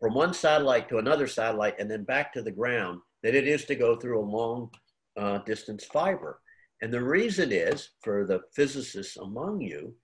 [0.00, 3.64] from one satellite to another satellite and then back to the ground than it is
[3.66, 4.68] to go through a long
[5.16, 6.40] uh, distance fiber.
[6.82, 9.94] And the reason is, for the physicists among you,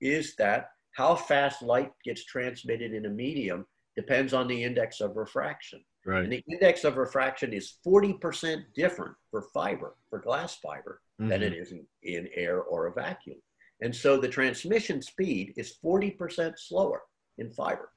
[0.00, 3.64] is that how fast light gets transmitted in a medium
[3.96, 5.80] depends on the index of refraction.
[6.06, 6.24] Right.
[6.24, 11.30] And the index of refraction is 40% different for fiber, for glass fiber, mm-hmm.
[11.30, 11.76] than it mm-hmm.
[12.02, 13.38] in, in air or a vacuum.
[13.80, 17.02] And so the transmission speed is 40% slower
[17.38, 17.90] in fiber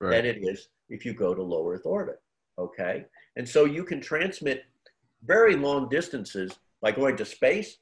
[0.00, 0.10] right.
[0.10, 2.20] than it is if you go to low Earth orbit.
[2.58, 3.04] Okay.
[3.36, 4.64] And so you can transmit
[5.24, 7.78] very long distances by going to space,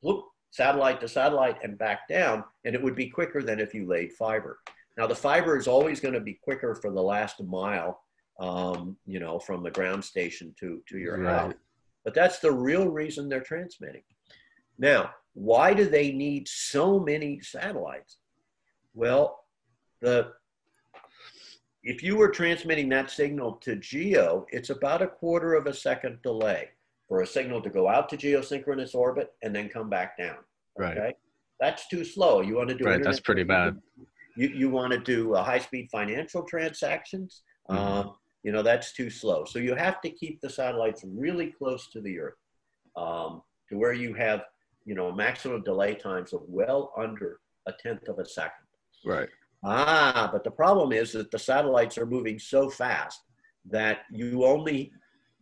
[0.00, 3.86] whoop, satellite to satellite, and back down, and it would be quicker than if you
[3.86, 4.58] laid fiber.
[4.96, 8.00] Now, the fiber is always going to be quicker for the last mile
[8.38, 11.34] um, you know, from the ground station to, to your right.
[11.34, 11.54] house.
[12.04, 14.02] But that's the real reason they're transmitting.
[14.78, 18.18] Now, why do they need so many satellites?
[18.94, 19.44] Well,
[20.00, 20.32] the
[21.84, 26.20] if you were transmitting that signal to geo, it's about a quarter of a second
[26.22, 26.68] delay
[27.08, 30.36] for a signal to go out to geosynchronous orbit and then come back down.
[30.78, 31.00] Okay?
[31.00, 31.16] Right.
[31.60, 32.40] That's too slow.
[32.42, 33.02] You want to do right.
[33.02, 33.80] That's pretty bad.
[34.36, 37.42] You, you want to do uh, high speed financial transactions.
[37.70, 37.80] Mm-hmm.
[37.80, 38.14] Um,
[38.48, 39.44] you know, that's too slow.
[39.44, 42.38] So you have to keep the satellites really close to the Earth
[42.96, 44.44] um, to where you have,
[44.86, 48.64] you know, maximum delay times of well under a tenth of a second.
[49.04, 49.28] Right.
[49.62, 53.20] Ah, but the problem is that the satellites are moving so fast
[53.70, 54.92] that you only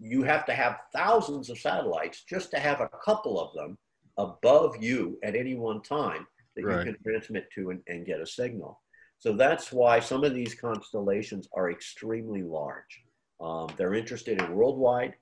[0.00, 3.78] you have to have thousands of satellites just to have a couple of them
[4.18, 6.84] above you at any one time that right.
[6.84, 8.80] you can transmit to and, and get a signal.
[9.18, 13.02] So that's why some of these constellations are extremely large.
[13.40, 15.14] Um, they're interested in worldwide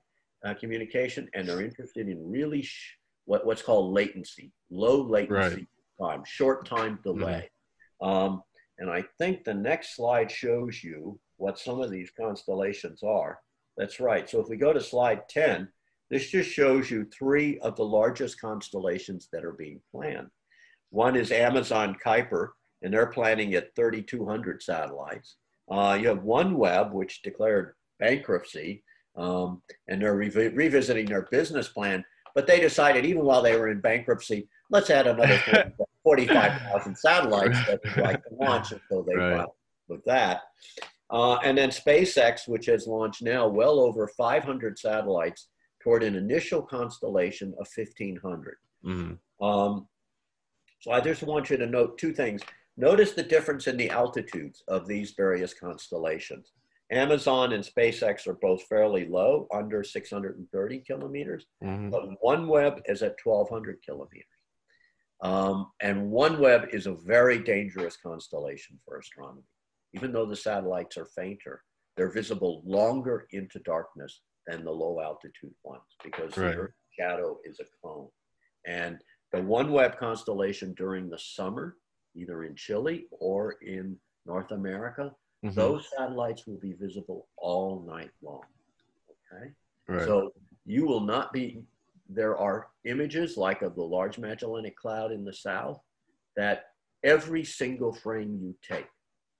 [0.45, 5.67] uh, communication and they're interested in really sh- what, what's called latency, low latency
[5.99, 6.09] right.
[6.11, 7.49] time, short time delay.
[8.01, 8.07] Mm-hmm.
[8.07, 8.43] Um,
[8.77, 13.39] and I think the next slide shows you what some of these constellations are.
[13.77, 14.29] That's right.
[14.29, 15.67] So if we go to slide 10,
[16.09, 20.29] This just shows you three of the largest constellations that are being planned.
[20.91, 22.49] One is Amazon Kuiper,
[22.85, 25.37] and they're planning at 3,200 satellites.
[25.69, 28.83] Uh, you have OneWeb, which declared bankruptcy,
[29.17, 32.05] um, and they're re- revisiting their business plan.
[32.35, 37.79] But they decided, even while they were in bankruptcy, let's add another 45,000 satellites that
[37.83, 39.47] we'd like to launch until they right.
[39.87, 40.41] with that.
[41.09, 45.47] Uh, and then SpaceX, which has launched now well over 500 satellites
[45.81, 48.57] toward an initial constellation of 1,500.
[48.85, 49.43] Mm-hmm.
[49.43, 49.87] Um,
[50.81, 52.41] so I just want you to note two things.
[52.77, 56.51] Notice the difference in the altitudes of these various constellations.
[56.91, 61.89] Amazon and SpaceX are both fairly low, under 630 kilometers, mm-hmm.
[61.89, 64.25] but OneWeb is at 1,200 kilometers.
[65.21, 69.41] Um, and OneWeb is a very dangerous constellation for astronomy.
[69.93, 71.63] Even though the satellites are fainter,
[71.95, 76.51] they're visible longer into darkness than the low altitude ones because right.
[76.51, 78.09] the Earth's shadow is a cone.
[78.67, 78.99] And
[79.31, 81.77] the OneWeb constellation during the summer,
[82.15, 85.55] either in Chile or in North America, mm-hmm.
[85.55, 88.43] those satellites will be visible all night long.
[89.33, 89.51] Okay.
[89.87, 90.05] Right.
[90.05, 90.33] So
[90.65, 91.63] you will not be,
[92.09, 95.79] there are images like of the Large Magellanic Cloud in the south
[96.35, 96.65] that
[97.03, 98.87] every single frame you take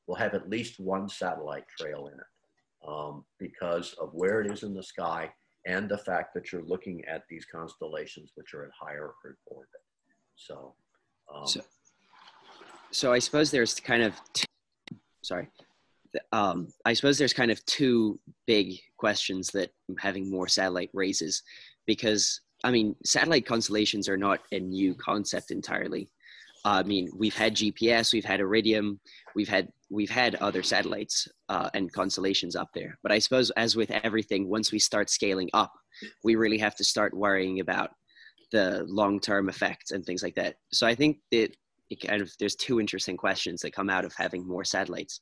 [0.07, 4.63] will have at least one satellite trail in it um, because of where it is
[4.63, 5.31] in the sky
[5.65, 9.69] and the fact that you're looking at these constellations which are at higher Earth orbit.
[10.35, 10.75] So,
[11.33, 11.61] um, so,
[12.95, 14.45] so I suppose there's kind of two,
[15.21, 15.49] sorry.
[16.31, 21.43] Um, I suppose there's kind of two big questions that having more satellite raises,
[21.85, 26.07] because I mean, satellite constellations are not a new concept entirely.
[26.63, 29.01] I mean, we've had GPS, we've had Iridium,
[29.35, 32.97] we've had we've had other satellites uh, and constellations up there.
[33.03, 35.73] But I suppose, as with everything, once we start scaling up,
[36.23, 37.91] we really have to start worrying about
[38.53, 40.55] the long-term effects and things like that.
[40.71, 41.51] So I think that
[42.07, 45.21] kind of there's two interesting questions that come out of having more satellites.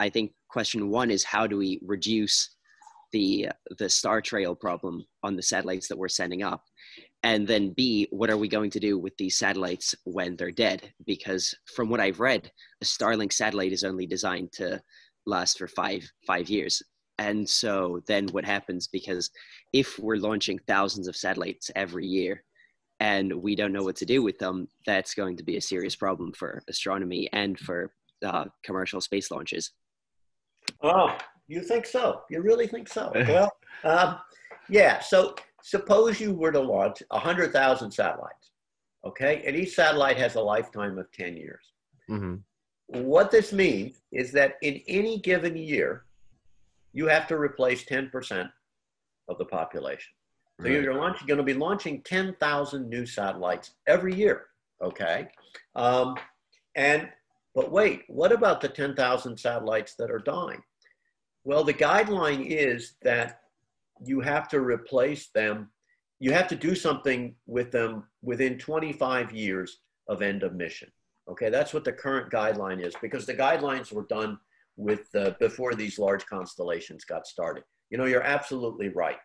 [0.00, 2.56] I think question one is how do we reduce
[3.12, 6.64] the the star trail problem on the satellites that we're sending up?
[7.22, 10.92] And then b what are we going to do with these satellites when they're dead?
[11.06, 12.50] Because from what i've read
[12.82, 14.80] a starlink satellite is only designed to
[15.26, 16.82] last for five five years.
[17.18, 18.88] And so then what happens?
[18.88, 19.30] Because
[19.74, 22.42] if we're launching thousands of satellites every year
[23.00, 25.96] and we don't know what to do with them that's going to be a serious
[25.96, 27.92] problem for astronomy and for
[28.24, 29.72] uh, commercial space launches
[30.82, 31.16] oh
[31.48, 33.50] you think so you really think so well
[33.84, 34.18] um,
[34.68, 38.52] yeah so suppose you were to launch 100,000 satellites,
[39.04, 39.42] okay?
[39.46, 41.64] And each satellite has a lifetime of 10 years.
[42.10, 42.36] Mm-hmm.
[43.02, 46.04] What this means is that in any given year,
[46.92, 48.50] you have to replace 10%
[49.28, 50.12] of the population.
[50.60, 50.82] So right.
[50.82, 54.46] you're launching, going to be launching 10,000 new satellites every year,
[54.82, 55.28] okay?
[55.74, 56.16] Um,
[56.74, 57.08] and,
[57.54, 60.62] but wait, what about the 10,000 satellites that are dying?
[61.44, 63.40] Well, the guideline is that
[64.04, 65.70] you have to replace them.
[66.18, 70.90] You have to do something with them within 25 years of end of mission.
[71.30, 74.38] Okay, that's what the current guideline is because the guidelines were done
[74.76, 77.64] with uh, before these large constellations got started.
[77.90, 79.18] You know, you're absolutely right,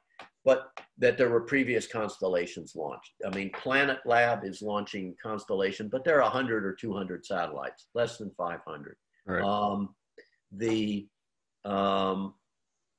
[0.45, 3.13] but that there were previous constellations launched.
[3.25, 8.17] I mean, Planet Lab is launching constellation, but there are 100 or 200 satellites, less
[8.17, 8.95] than 500.
[9.25, 9.43] Right.
[9.43, 9.95] Um,
[10.51, 11.07] the
[11.65, 12.35] um,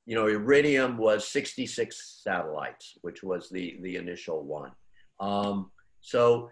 [0.07, 4.71] you know, Iridium was 66 satellites, which was the, the initial one.
[5.19, 6.49] Um, so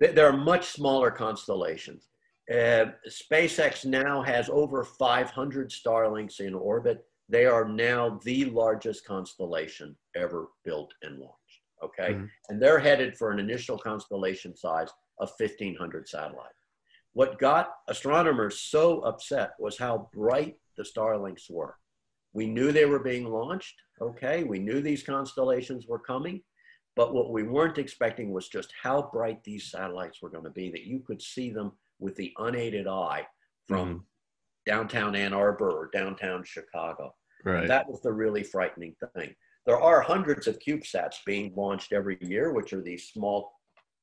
[0.00, 2.08] th- there are much smaller constellations.
[2.52, 7.04] Uh, SpaceX now has over 500 Starlinks in orbit.
[7.28, 11.60] They are now the largest constellation ever built and launched.
[11.82, 12.14] Okay.
[12.14, 12.24] Mm-hmm.
[12.48, 16.52] And they're headed for an initial constellation size of 1,500 satellites.
[17.12, 21.76] What got astronomers so upset was how bright the Starlinks were.
[22.32, 23.74] We knew they were being launched.
[24.00, 24.44] Okay.
[24.44, 26.42] We knew these constellations were coming.
[26.94, 30.70] But what we weren't expecting was just how bright these satellites were going to be,
[30.70, 33.26] that you could see them with the unaided eye
[33.66, 33.98] from mm-hmm.
[34.66, 37.14] Downtown Ann Arbor or downtown Chicago.
[37.44, 37.68] Right.
[37.68, 39.34] That was the really frightening thing.
[39.64, 43.52] There are hundreds of CubeSats being launched every year, which are these small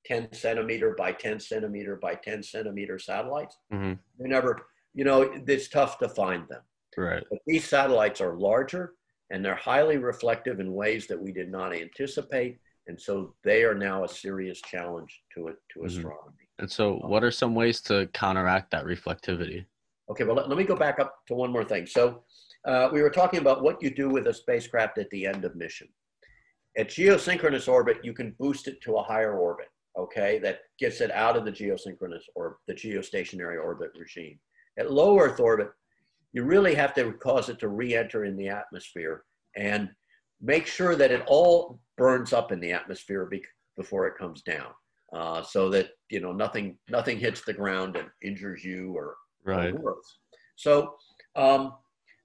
[0.05, 3.57] 10 centimeter by 10 centimeter by 10 centimeter satellites.
[3.73, 3.93] Mm-hmm.
[4.23, 6.61] You never, you know, it's tough to find them.
[6.97, 7.23] Right.
[7.29, 8.93] But these satellites are larger
[9.29, 12.59] and they're highly reflective in ways that we did not anticipate.
[12.87, 15.87] And so they are now a serious challenge to it to mm-hmm.
[15.87, 16.43] astronomy.
[16.59, 19.65] And so, what are some ways to counteract that reflectivity?
[20.09, 21.85] Okay, well, let, let me go back up to one more thing.
[21.85, 22.23] So,
[22.65, 25.55] uh, we were talking about what you do with a spacecraft at the end of
[25.55, 25.87] mission.
[26.77, 31.11] At geosynchronous orbit, you can boost it to a higher orbit, okay, that gets it
[31.11, 34.39] out of the geosynchronous or the geostationary orbit regime.
[34.77, 35.71] At low Earth orbit,
[36.31, 39.23] you really have to cause it to re-enter in the atmosphere
[39.55, 39.89] and
[40.41, 43.43] make sure that it all burns up in the atmosphere be-
[43.77, 44.71] before it comes down,
[45.13, 49.73] uh, so that you know nothing nothing hits the ground and injures you or, Right.
[49.73, 50.17] or worse.
[50.55, 50.95] So,
[51.35, 51.73] um,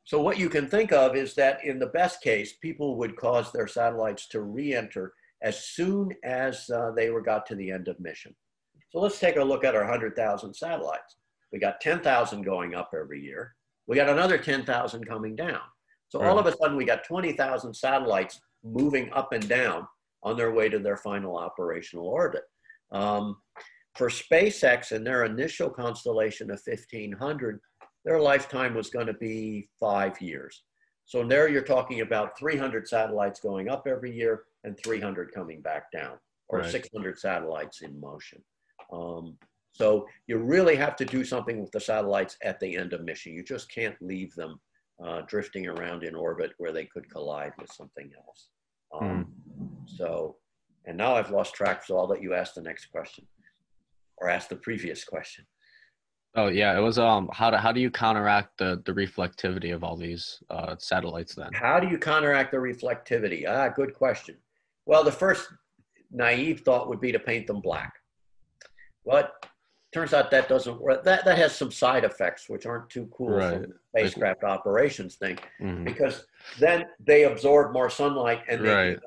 [0.05, 3.53] so what you can think of is that in the best case, people would cause
[3.53, 5.13] their satellites to re-enter
[5.43, 8.35] as soon as uh, they were got to the end of mission.
[8.91, 11.17] So let's take a look at our 100,000 satellites.
[11.53, 13.55] We got 10,000 going up every year.
[13.87, 15.61] We got another 10,000 coming down.
[16.09, 19.87] So all of a sudden, we got 20,000 satellites moving up and down
[20.23, 22.45] on their way to their final operational orbit.
[22.93, 23.37] Um,
[23.99, 27.61] for SpaceX and their initial constellation of 1,500,
[28.05, 30.63] their lifetime was going to be five years.
[31.05, 35.91] So there you're talking about 300 satellites going up every year and 300 coming back
[35.91, 36.17] down,
[36.49, 36.71] or Right.
[36.71, 38.43] 600 satellites in motion.
[38.93, 39.37] Um,
[39.73, 43.33] so you really have to do something with the satellites at the end of mission.
[43.33, 44.61] You just can't leave them
[45.05, 48.49] uh, drifting around in orbit where they could collide with something else.
[49.01, 49.33] Um,
[49.87, 50.37] So,
[50.87, 53.27] and now I've lost track, so I'll let you ask the next question
[54.21, 55.45] or ask the previous question.
[56.35, 59.83] Oh yeah, it was um how do how do you counteract the the reflectivity of
[59.83, 61.51] all these uh satellites then?
[61.55, 63.45] How do you counteract the reflectivity?
[63.49, 64.37] Ah, good question.
[64.87, 65.49] Well, the first
[66.11, 67.93] naive thought would be to paint them black.
[69.05, 69.47] But
[69.93, 71.03] turns out that doesn't work.
[71.05, 73.65] That, that has some side effects, which aren't too cool Right.
[73.91, 75.85] spacecraft operations thing, Mhm.
[75.85, 76.27] because
[76.59, 78.99] then they absorb more sunlight and they Right.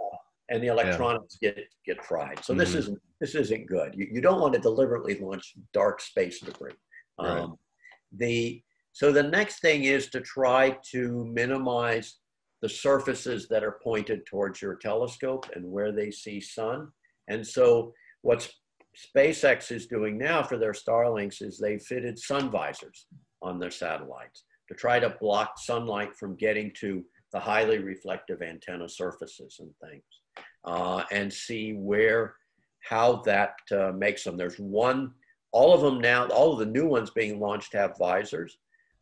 [0.51, 2.43] And the electronics get get fried.
[2.43, 2.79] So this Mhm.
[2.79, 3.95] isn't this isn't good.
[3.95, 6.73] You, you don't want to deliberately launch dark space debris.
[7.19, 7.39] Right.
[7.39, 7.57] Um,
[8.11, 12.17] the so the next thing is to try to minimize
[12.61, 16.91] the surfaces that are pointed towards your telescope and where they see sun.
[17.27, 18.51] And so what
[19.15, 23.07] SpaceX is doing now for their Starlinks is they fitted sun visors
[23.41, 28.89] on their satellites to try to block sunlight from getting to the highly reflective antenna
[28.89, 30.03] surfaces and things
[30.63, 32.35] uh, and see where
[32.79, 34.37] how that uh, makes them.
[34.37, 35.13] There's one,
[35.51, 38.57] all of them now, all of the new ones being launched have visors.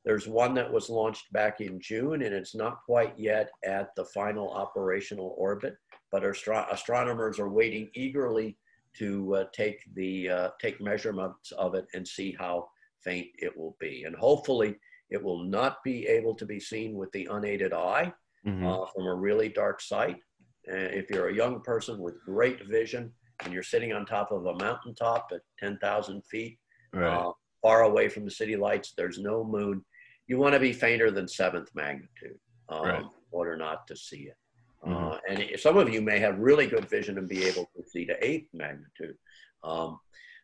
[0.06, 4.06] There's one that was launched back in June, and it's not quite yet at the
[4.06, 5.78] final operational orbit,
[6.12, 8.58] but astro- astronomers are waiting eagerly
[8.98, 12.70] to uh, take the uh, take measurements of it and see how
[13.04, 14.04] faint it will be.
[14.06, 14.76] And hopefully,
[15.10, 18.12] it will not be able to be seen with the unaided eye
[18.46, 18.64] Mhm.
[18.66, 20.22] uh, from a really dark site.
[20.70, 23.12] And if you're a young person with great vision
[23.44, 26.58] and you're sitting on top of a mountaintop at 10,000 feet,
[26.94, 27.08] Right.
[27.14, 29.84] uh, far away from the city lights, there's no moon,
[30.28, 32.40] you want to be fainter than seventh magnitude
[32.70, 33.02] um, Right.
[33.02, 34.38] in order not to see it.
[34.86, 35.14] Mhm.
[35.14, 37.84] Uh, and it- some of you may have really good vision and be able to
[37.84, 39.18] see to eighth magnitude.
[39.64, 40.00] Um,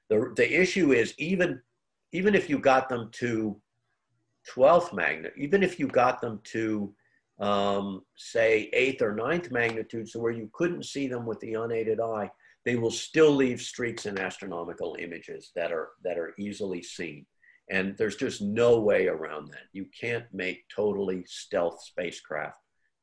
[0.09, 1.61] the, the issue is even,
[2.11, 3.61] even if you got them to
[4.47, 6.93] 12th magnitude, even if you got them to
[7.39, 11.99] um, say eighth or ninth magnitude, so where you couldn't see them with the unaided
[11.99, 12.29] eye,
[12.63, 17.25] they will still leave streaks in astronomical images that are that are easily seen.
[17.69, 19.63] And there's just no way around that.
[19.73, 22.59] You can't make totally stealth spacecraft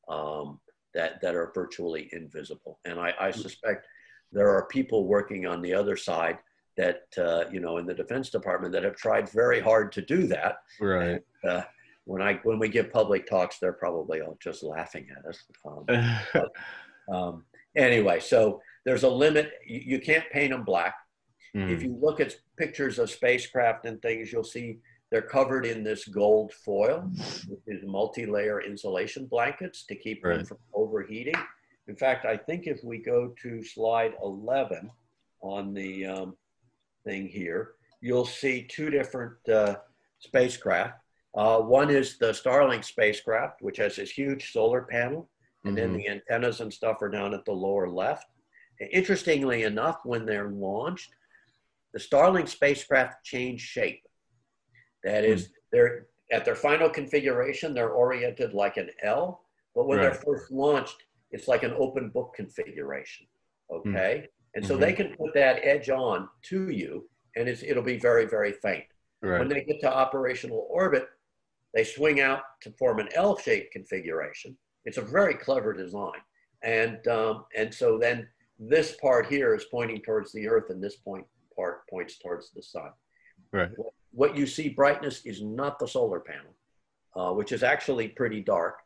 [0.07, 0.59] um,
[0.93, 2.79] that that are virtually invisible.
[2.85, 3.87] And I, I suspect
[4.31, 6.39] there are people working on the other side
[6.75, 10.27] that uh, you know in the Defense Department that have tried very hard to do
[10.27, 10.57] that.
[10.79, 11.21] Right.
[11.43, 11.61] Uh,
[12.05, 15.43] when I when we give public talks, they're probably all just laughing at us.
[15.65, 16.45] Um,
[17.15, 17.45] um,
[17.75, 19.51] anyway, so there's a limit.
[19.65, 20.95] You, you can't paint them black.
[21.55, 21.71] Mhm.
[21.71, 24.79] If you look at pictures of spacecraft and things, you'll see
[25.11, 27.07] they're covered in this gold foil,
[27.47, 31.35] which is multi-layer insulation blankets to keep them from overheating.
[31.87, 34.89] In fact, I think if we go to slide 11
[35.41, 36.35] on the um,
[37.05, 39.75] thing here, you'll see two different uh,
[40.17, 40.95] spacecraft.
[41.35, 45.29] Uh, one is the Starlink spacecraft, which has this huge solar panel,
[45.65, 45.97] and then Mhm.
[45.97, 48.27] the antennas and stuff are down at the lower left.
[48.91, 51.11] Interestingly enough, when they're launched,
[51.93, 54.03] the Starlink spacecraft change shape.
[55.03, 60.13] That is, they're at their final configuration, they're oriented like an L, but when they're
[60.13, 63.27] first launched, it's like an open book configuration.
[63.71, 64.79] Okay, and so Mhm.
[64.81, 68.85] they can put that edge on to you, and it's, it'll be very, very faint.
[69.39, 71.07] When they get to operational orbit,
[71.73, 74.55] they swing out to form an L-shaped configuration.
[74.85, 76.19] It's a very clever design,
[76.63, 78.27] and um, and so then
[78.59, 82.61] this part here is pointing towards the Earth, and this point part points towards the
[82.61, 82.91] sun.
[83.51, 83.69] Right.
[84.11, 86.53] What you see brightness is not the solar panel,
[87.15, 88.79] uh, which is actually pretty dark.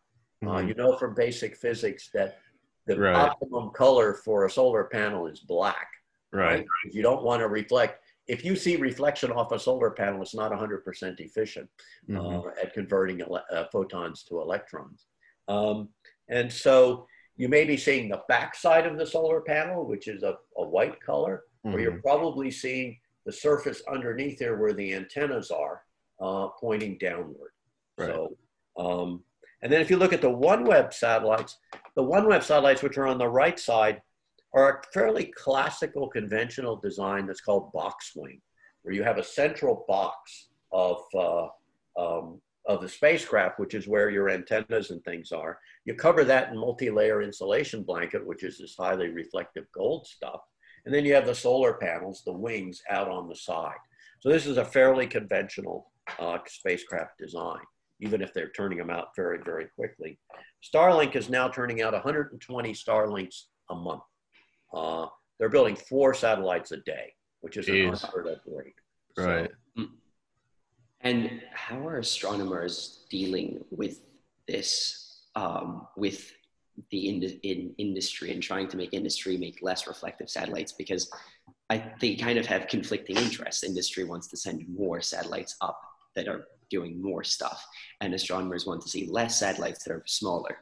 [0.43, 0.67] Uh, Mhm.
[0.67, 2.37] you know from basic physics that
[2.85, 3.15] the Right.
[3.15, 5.89] optimum color for a solar panel is black.
[6.31, 6.65] Right.
[6.91, 8.03] You don't want to reflect.
[8.27, 11.69] If you see reflection off a solar panel, it's not 100% efficient
[12.09, 12.45] Mhm.
[12.45, 15.07] uh, at converting ele- uh, photons to electrons.
[15.47, 15.89] Um,
[16.27, 17.07] and so
[17.37, 20.99] you may be seeing the backside of the solar panel, which is a, a white
[21.01, 21.81] color, or Mhm.
[21.81, 25.83] you're probably seeing the surface underneath there where the antennas are
[26.19, 27.51] uh, pointing downward.
[27.97, 28.09] Right.
[28.09, 28.37] So,
[28.75, 29.23] um,
[29.61, 31.59] and then if you look at the OneWeb satellites,
[31.95, 34.01] the OneWeb satellites, which are on the right side,
[34.53, 38.41] are a fairly classical conventional design that's called box wing,
[38.81, 41.47] where you have a central box of, uh,
[41.99, 45.59] um, of the spacecraft, which is where your antennas and things are.
[45.85, 50.41] You cover that in multi-layer insulation blanket, which is this highly reflective gold stuff.
[50.85, 53.75] And then you have the solar panels, the wings out on the side.
[54.19, 57.59] So this is a fairly conventional uh, spacecraft design,
[57.99, 60.17] even if they're turning them out very, very quickly.
[60.63, 64.03] Starlink is now turning out 120 Starlinks a month.
[64.73, 65.07] Uh,
[65.39, 68.03] they're building four satellites a day, which is an Jeez.
[68.03, 68.73] unheard of rate.
[69.17, 69.49] So, Right.
[71.01, 73.99] And how are astronomers dealing with
[74.47, 76.31] this, um, with
[76.91, 80.71] the in, in industry and trying to make industry make less reflective satellites?
[80.71, 81.09] Because
[81.69, 83.63] I, they kind of have conflicting interests.
[83.63, 85.79] Industry wants to send more satellites up
[86.15, 87.65] that are doing more stuff,
[88.01, 90.57] and astronomers want to see less satellites that are smaller.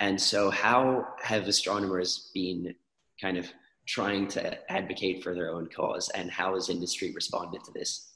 [0.00, 2.74] And so, how have astronomers been
[3.22, 3.46] kind of
[3.86, 8.14] trying to advocate for their own cause, and how has industry responded to this?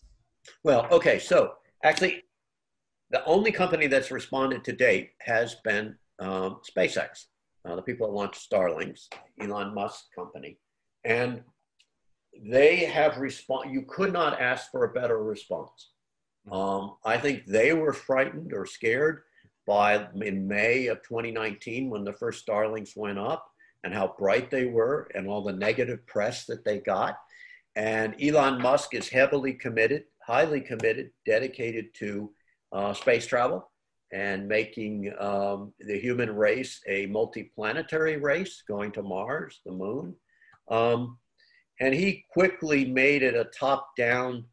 [0.65, 1.53] Well, okay, so
[1.85, 2.25] actually,
[3.11, 7.27] the only company that's responded to date has been um, SpaceX,
[7.65, 9.09] uh, the people that launched Starlinks,
[9.41, 10.59] Elon Musk's company,
[11.05, 11.43] and
[12.51, 13.73] they have respond.
[13.73, 15.93] You could not ask for a better response.
[16.51, 19.23] Um, I think they were frightened or scared
[19.67, 23.47] by in May of 2019 when the first Starlinks went up
[23.87, 27.16] and how bright they were and all the negative press that they got.
[27.76, 32.32] And Elon Musk is heavily committed, highly committed, dedicated to
[32.72, 33.70] uh, space travel
[34.12, 40.16] and making um, the human race a multi-planetary race, going to Mars, the moon.
[40.68, 41.18] Um,
[41.78, 44.47] and he quickly made it a top-down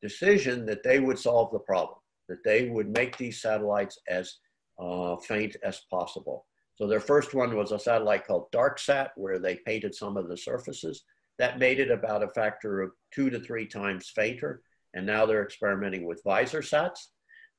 [0.00, 4.36] decision that they would solve the problem, that they would make these satellites as
[4.78, 6.45] uh, faint as possible.
[6.76, 10.36] So their first one was a satellite called DarkSat, where they painted some of the
[10.36, 11.04] surfaces.
[11.38, 14.62] That made it about a factor of two to three times fainter.
[14.94, 16.98] And now they're experimenting with VisorSats.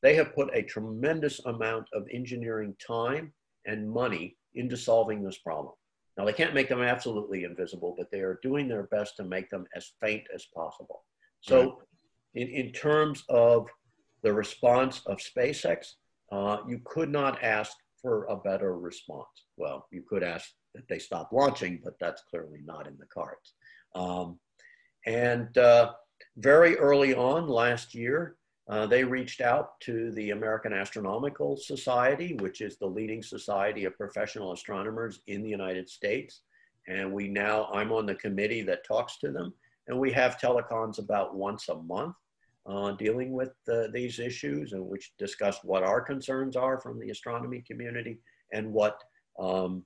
[0.02, 3.34] They have put a tremendous amount of engineering time
[3.66, 5.74] and money into solving this problem.
[6.18, 9.50] Now, they can't make them absolutely invisible, but they are doing their best to make
[9.50, 11.06] them as faint as possible.
[11.42, 11.72] So, Right.
[12.36, 13.68] in, in terms of
[14.24, 15.94] the response of SpaceX,
[16.32, 19.46] uh, you could not ask for a better response.
[19.58, 23.54] Well, you could ask that they stop launching, but that's clearly not in the cards.
[23.96, 24.40] Um,
[25.06, 25.94] and uh,
[26.38, 28.36] very early on last year,
[28.70, 33.98] uh, they reached out to the American Astronomical Society, which is the leading society of
[33.98, 36.42] professional astronomers in the United States.
[36.88, 39.54] And we now, I'm on the committee that talks to them,
[39.88, 42.16] and we have telecons about once a month
[42.68, 47.10] uh, dealing with uh, these issues and which discuss what our concerns are from the
[47.10, 48.20] astronomy community
[48.52, 49.02] and what
[49.40, 49.86] um,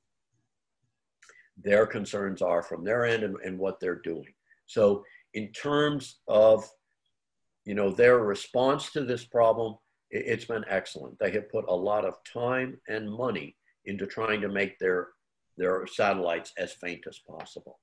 [1.64, 4.34] their concerns are from their end and, and what they're doing.
[4.66, 5.04] So
[5.34, 6.68] in terms of,
[7.66, 9.76] you know, their response to this problem,
[10.10, 11.20] it, it's been excellent.
[11.20, 13.56] They have put a lot of time and money
[13.86, 15.10] into trying to make their,
[15.58, 17.80] their satellites as faint as possible.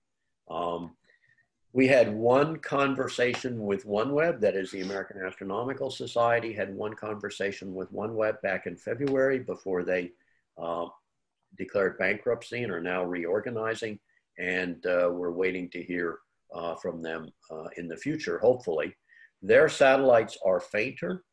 [0.51, 0.96] Um,
[1.73, 7.75] we had one conversation with OneWeb, that is the American Astronomical Society, had one conversation
[7.75, 10.12] with OneWeb back in February before they
[10.57, 10.87] uh,
[11.59, 13.99] declared bankruptcy and are now reorganizing.
[14.39, 16.21] And uh, we're waiting to hear
[16.55, 18.95] uh, from them uh, in the future, hopefully.
[19.43, 21.25] Their satellites are fainter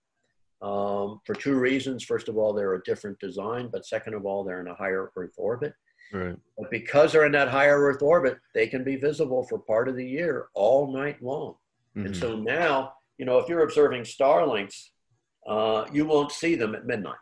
[0.62, 2.04] um, for two reasons.
[2.04, 5.12] First of all, they're a different design, but second of all, they're in a higher
[5.16, 5.74] Earth orbit.
[6.12, 6.38] Right.
[6.58, 9.96] But because they're in that higher Earth orbit, they can be visible for part of
[9.96, 11.56] the year, all night long.
[11.96, 12.16] And Mhm.
[12.16, 14.92] so now, you know, if you're observing Starlinks,
[15.48, 17.20] uh, you won't see them at midnight.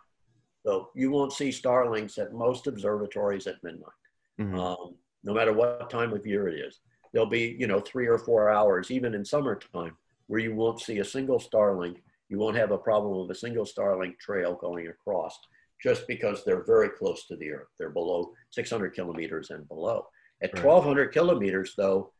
[0.65, 3.91] So you won't see Starlinks at most observatories at midnight,
[4.39, 4.57] Mhm.
[4.57, 6.79] um, no matter what time of year it is.
[7.11, 10.99] There'll be, you know, three or four hours, even in summertime, where you won't see
[10.99, 12.01] a single Starlink.
[12.29, 15.37] You won't have a problem with a single Starlink trail going across
[15.81, 17.67] just because they're very close to the Earth.
[17.77, 20.07] They're below 600 kilometers and below.
[20.41, 20.65] At Right.
[20.65, 22.11] 1,200 kilometers, though,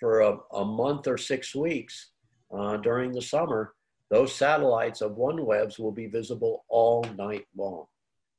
[0.00, 2.10] for a, a month or six weeks
[2.56, 3.74] uh, during the summer,
[4.10, 7.86] those satellites of OneWebs will be visible all night long.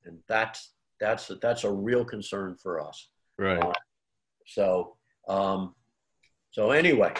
[0.05, 3.09] And that's, that's, that's a real concern for us.
[3.37, 3.61] Right.
[3.63, 3.73] Uh,
[4.47, 4.97] so,
[5.27, 5.75] um,
[6.51, 7.13] so anyway,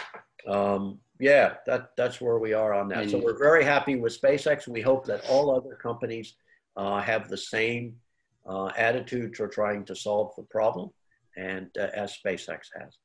[0.48, 3.10] um, yeah, that that's where we are on that.
[3.10, 4.68] So we're very happy with SpaceX.
[4.68, 6.36] We hope that all other companies
[6.76, 7.96] uh, have the same
[8.46, 10.90] uh, attitude to trying to solve the problem,
[11.38, 12.98] and uh, as SpaceX has.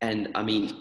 [0.00, 0.76] And I mean,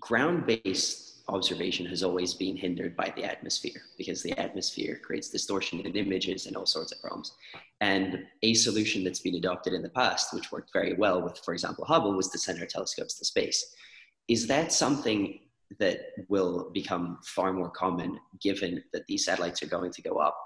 [0.00, 5.96] ground-based observation has always been hindered by the atmosphere because the atmosphere creates distortion in
[5.96, 7.32] images and all sorts of problems.
[7.80, 11.52] And a solution that's been adopted in the past, which worked very well with, for
[11.54, 13.74] example, Hubble, was to send our telescopes to space.
[14.28, 15.40] Is that something
[15.78, 20.36] that will become far more common given that these satellites are going to go up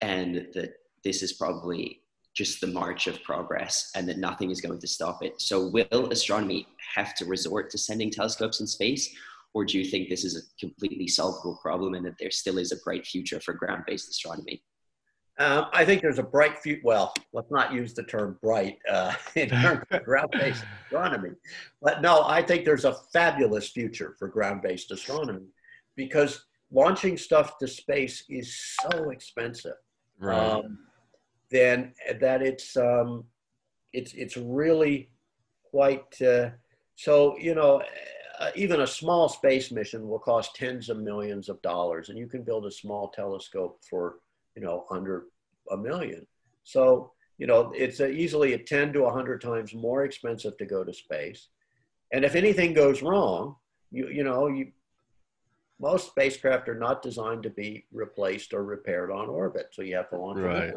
[0.00, 2.00] and that this is probably
[2.34, 5.40] just the march of progress and that nothing is going to stop it.
[5.40, 9.14] So, will astronomy have to resort to sending telescopes in space,
[9.54, 12.72] or do you think this is a completely solvable problem and that there still is
[12.72, 14.62] a bright future for ground based astronomy?
[15.38, 16.80] Um, I think there's a bright future.
[16.82, 21.30] Well, let's not use the term bright uh, in terms of ground based astronomy.
[21.82, 25.46] But no, I think there's a fabulous future for ground based astronomy
[25.94, 29.74] because launching stuff to space is so expensive.
[30.18, 30.38] Right.
[30.38, 30.78] Um,
[31.50, 33.24] then that it's um,
[33.92, 35.10] it's it's really
[35.70, 36.50] quite uh,
[36.96, 37.82] so you know
[38.38, 42.26] uh, even a small space mission will cost tens of millions of dollars and you
[42.26, 44.16] can build a small telescope for
[44.54, 45.24] you know under
[45.70, 46.26] a million.
[46.64, 50.84] So you know it's a, easily a 10 to 100 times more expensive to go
[50.84, 51.48] to space.
[52.12, 53.56] And if anything goes wrong
[53.90, 54.70] you you know you
[55.78, 60.08] most spacecraft are not designed to be replaced or repaired on orbit so you have
[60.10, 60.74] to launch right.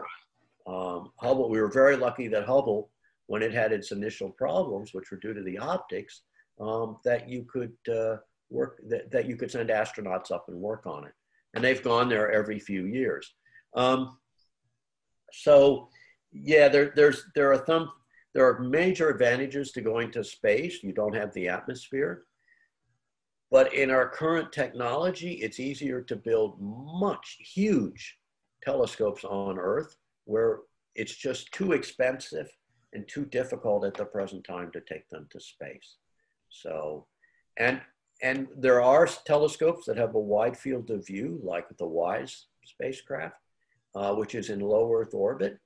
[0.70, 2.92] Um, Hubble, we were very lucky that Hubble,
[3.26, 6.22] when it had its initial problems, which were due to the optics,
[6.60, 8.18] um, that you could uh,
[8.50, 11.14] work, that, that you could send astronauts up and work on it.
[11.56, 13.34] And they've gone there every few years.
[13.76, 14.18] Um,
[15.32, 15.90] so
[16.32, 17.92] yeah, there, there's, there are some,
[18.36, 20.84] there are major advantages to going to space.
[20.84, 22.26] You don't have the atmosphere.
[23.50, 28.20] But in our current technology, it's easier to build much, huge
[28.62, 29.96] telescopes on Earth
[30.30, 30.60] where
[30.96, 32.48] it's just too expensive
[32.94, 35.98] and too difficult at the present time to take them to space.
[36.50, 37.08] So,
[37.58, 37.82] and
[38.22, 43.36] and there are telescopes that have a wide field of view, like the WISE spacecraft,
[43.96, 45.58] uh, which is in low Earth orbit,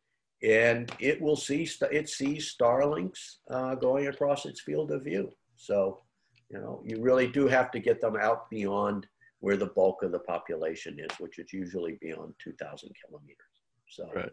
[0.44, 5.32] and it will see it sees Starlinks uh, going across its field of view.
[5.56, 6.04] So,
[6.50, 9.08] you know, you really do have to get them out beyond
[9.40, 13.54] where the bulk of the population is, which is usually beyond 2,000 kilometers.
[13.90, 14.32] So, right.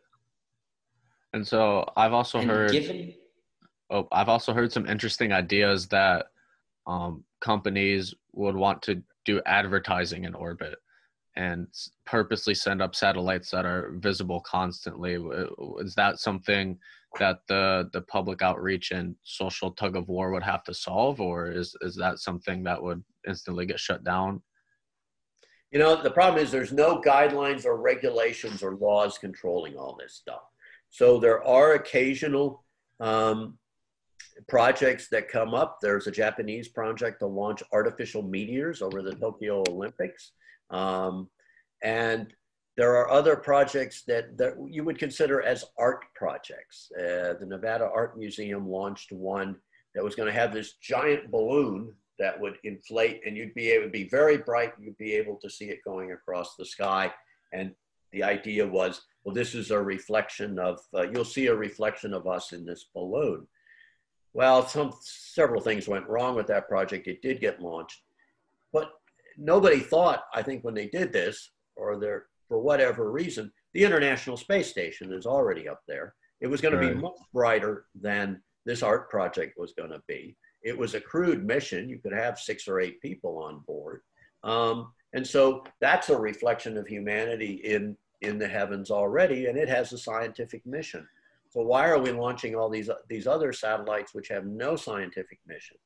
[1.32, 2.72] And so I've also and heard.
[2.72, 3.14] Given...
[3.90, 6.26] Oh, I've also heard some interesting ideas that
[6.86, 10.76] um, companies would want to do advertising in orbit
[11.36, 11.66] and
[12.06, 15.16] purposely send up satellites that are visible constantly.
[15.78, 16.78] Is that something
[17.18, 21.50] that the the public outreach and social tug of war would have to solve, or
[21.50, 24.42] is is that something that would instantly get shut down?
[25.70, 30.14] You know, the problem is there's no guidelines or regulations or laws controlling all this
[30.14, 30.42] stuff.
[30.90, 32.64] So there are occasional
[32.98, 33.58] um,
[34.48, 35.78] projects that come up.
[35.80, 40.32] There's a Japanese project to launch artificial meteors over the Tokyo Olympics.
[40.70, 41.28] Um,
[41.82, 42.32] and
[42.76, 46.90] there are other projects that, that you would consider as art projects.
[46.98, 49.56] Uh, the Nevada Art Museum launched one
[49.94, 53.84] that was going to have this giant balloon that would inflate and you'd be able
[53.84, 54.72] to be very bright.
[54.78, 57.12] You'd be able to see it going across the sky.
[57.52, 57.72] And
[58.12, 62.26] the idea was well, this is a reflection of, uh, you'll see a reflection of
[62.26, 63.46] us in this balloon.
[64.32, 67.06] Well, some, several things went wrong with that project.
[67.08, 68.02] It did get launched,
[68.72, 68.92] but
[69.36, 74.36] nobody thought, I think when they did this, or there, for whatever reason, the International
[74.36, 76.14] Space Station is already up there.
[76.40, 76.88] It was going right.
[76.88, 80.36] to be much brighter than this art project was going to be.
[80.62, 81.88] It was a crewed mission.
[81.88, 84.00] You could have six or eight people on board.
[84.44, 89.68] Um, and so that's a reflection of humanity in in the heavens already, and it
[89.68, 91.06] has a scientific mission.
[91.50, 95.76] So why are we launching all these, these other satellites which have no scientific mission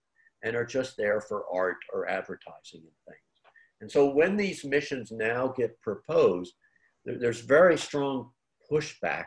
[0.42, 3.18] and are just there for art or advertising and things?
[3.80, 6.54] And so when these missions now get proposed,
[7.04, 8.30] there's very strong
[8.70, 9.26] pushback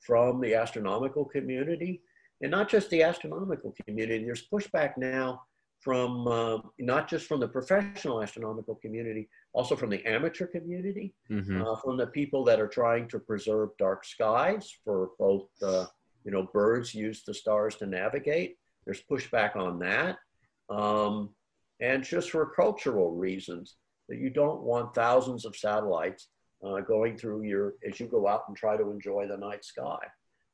[0.00, 2.00] from the astronomical community
[2.40, 4.24] and not just the astronomical community.
[4.24, 5.42] There's pushback now
[5.80, 11.62] from uh, not just from the professional astronomical community, also from the amateur community, mm-hmm.
[11.62, 15.86] uh, from the people that are trying to preserve dark skies for both, uh,
[16.24, 18.56] you know, birds use the stars to navigate.
[18.84, 20.18] There's pushback on that.
[20.68, 21.30] Um,
[21.80, 23.76] and just for cultural reasons,
[24.08, 26.28] that you don't want thousands of satellites
[26.66, 29.98] uh, going through your, as you go out and try to enjoy the night sky.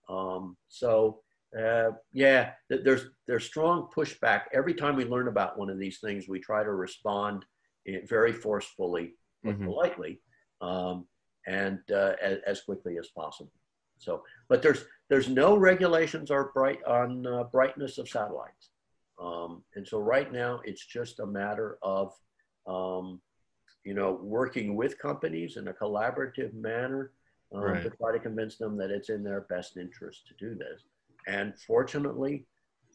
[0.08, 1.20] Um, so
[1.58, 4.42] Uh, yeah, there's there's strong pushback.
[4.52, 7.44] Every time we learn about one of these things, we try to respond
[8.08, 9.66] very forcefully, but mm-hmm.
[9.66, 10.20] politely,
[10.60, 11.06] um,
[11.46, 13.52] and uh, as, as, quickly as possible.
[13.98, 18.70] So, but there's there's no regulations are bright on uh, brightness of satellites,
[19.22, 22.14] um, and so right now it's just a matter of
[22.66, 23.20] um,
[23.84, 27.12] you know working with companies in a collaborative manner
[27.54, 27.82] um, right.
[27.82, 30.82] to try to convince them that it's in their best interest to do this.
[31.26, 32.46] And fortunately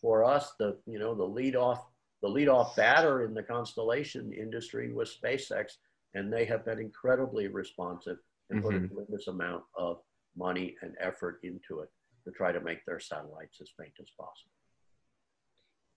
[0.01, 1.85] for us, the you know the lead off
[2.21, 5.73] the lead off batter in the constellation industry was SpaceX,
[6.13, 8.17] and they have been incredibly responsive
[8.49, 8.67] and mm-hmm.
[8.67, 8.87] put a mm-hmm.
[8.87, 9.97] tremendous amount of
[10.37, 11.89] money and effort into it
[12.25, 14.51] to try to make their satellites as faint as possible.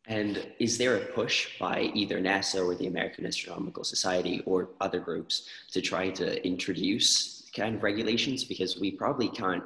[0.06, 4.98] And is there a push by either NASA or the American Astronomical Society or other
[4.98, 8.42] groups to try to introduce kind of regulations?
[8.42, 9.62] Because we probably can't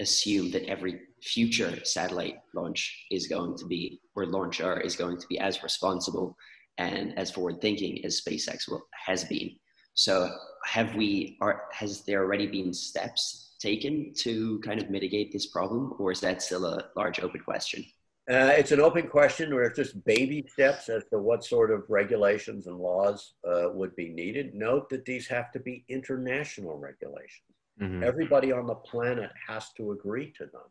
[0.00, 5.26] assume that every future satellite launch is going to be, or launcher is going to
[5.28, 6.36] be as responsible
[6.78, 9.50] and as forward thinking as SpaceX will, has been.
[9.94, 10.30] So
[10.64, 15.94] have we, are, has there already been steps taken to kind of mitigate this problem
[15.98, 17.84] or is that still a large open question?
[18.30, 21.82] Uh, it's an open question or it's just baby steps as to what sort of
[21.88, 24.54] regulations and laws uh, would be needed.
[24.54, 27.42] Note that these have to be international regulations.
[27.80, 28.02] Mm-hmm.
[28.04, 30.68] Everybody on the planet has to agree to them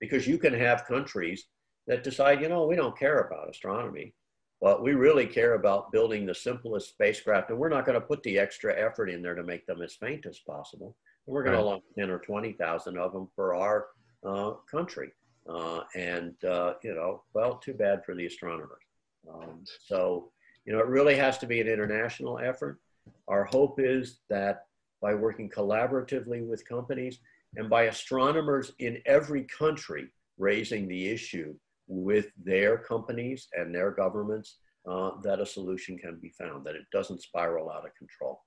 [0.00, 1.46] because you can have countries
[1.86, 4.14] that decide, you know, we don't care about astronomy,
[4.60, 8.22] but we really care about building the simplest spacecraft, and we're not going to put
[8.22, 10.96] the extra effort in there to make them as faint as possible.
[11.26, 11.62] And we're going right.
[11.62, 13.86] to launch 10 or 20,000 of them for our
[14.24, 15.12] uh, country.
[15.48, 18.82] Uh, and, uh, you know, well, too bad for the astronomers.
[19.28, 20.30] Um, so,
[20.64, 22.78] you know, it really has to be an international effort.
[23.26, 24.66] Our hope is that
[25.02, 27.18] by working collaboratively with companies
[27.56, 31.54] and by astronomers in every country raising the issue
[31.88, 36.84] with their companies and their governments, uh, that a solution can be found, that it
[36.92, 38.40] doesn't spiral out of control.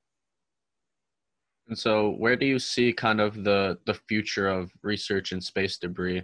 [1.67, 5.77] And so, where do you see kind of the the future of research in space
[5.77, 6.23] debris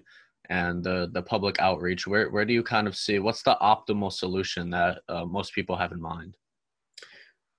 [0.50, 2.06] and the the public outreach?
[2.06, 5.76] Where where do you kind of see what's the optimal solution that uh, most people
[5.76, 6.38] have in mind?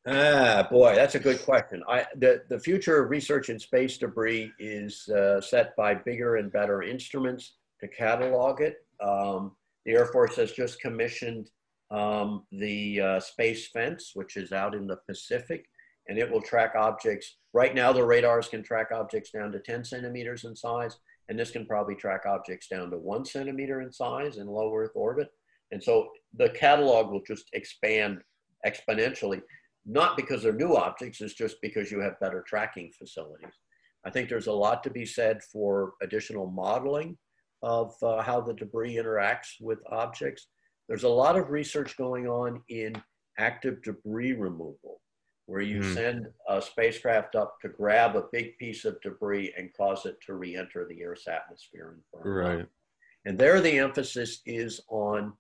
[0.05, 1.82] Ah, boy, that's a good question.
[1.88, 6.50] I, the, the future of research in space debris is uh, set by bigger and
[6.50, 8.84] better instruments to catalog it.
[9.00, 9.53] Um,
[9.84, 11.50] the Air Force has just commissioned
[11.92, 15.66] um, the uh, Space Fence, which is out in the Pacific,
[16.09, 17.36] and it will track objects.
[17.53, 20.98] Right now, the radars can track objects down to 10 centimeters in size,
[21.28, 24.92] and this can probably track objects down to one centimeter in size in low Earth
[24.96, 25.28] orbit.
[25.70, 28.20] And so the catalog will just expand
[28.66, 29.42] exponentially
[29.85, 33.53] not because they're new objects, it's just because you have better tracking facilities.
[34.05, 37.16] I think there's a lot to be said for additional modeling
[37.62, 40.49] of uh, how the debris interacts with objects.
[40.89, 42.95] There's a lot of research going on in
[43.39, 45.01] active debris removal,
[45.47, 45.95] where you mm.
[45.95, 50.35] send a spacecraft up to grab a big piece of debris and cause it to
[50.35, 51.97] re-enter the Earth's atmosphere.
[52.14, 52.66] And right.
[53.24, 55.33] And there the emphasis is on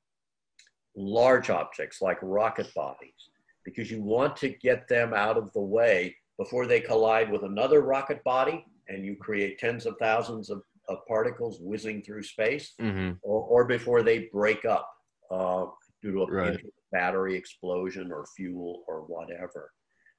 [0.94, 3.30] large objects like rocket bodies
[3.64, 7.82] because you want to get them out of the way before they collide with another
[7.82, 13.12] rocket body and you create tens of thousands of, of particles whizzing through space mm-hmm.
[13.22, 14.88] or, or before they break up
[15.30, 15.66] uh,
[16.02, 16.60] due to a right.
[16.90, 19.70] battery explosion or fuel or whatever.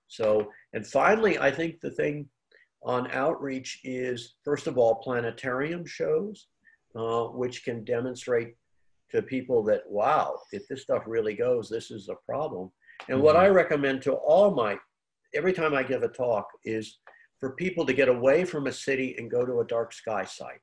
[0.08, 2.28] So, and finally, I think the thing
[2.84, 6.48] on outreach is, first of all, planetarium shows,
[6.96, 8.56] uh, which can demonstrate
[9.12, 12.72] to people that, wow, if this stuff really goes, this is a problem.
[13.10, 13.56] And what I mm-hmm.
[13.56, 14.78] recommend to all my,
[15.36, 17.00] every time I give a talk, is
[17.40, 20.62] for people to get away from a city and go to a dark sky site.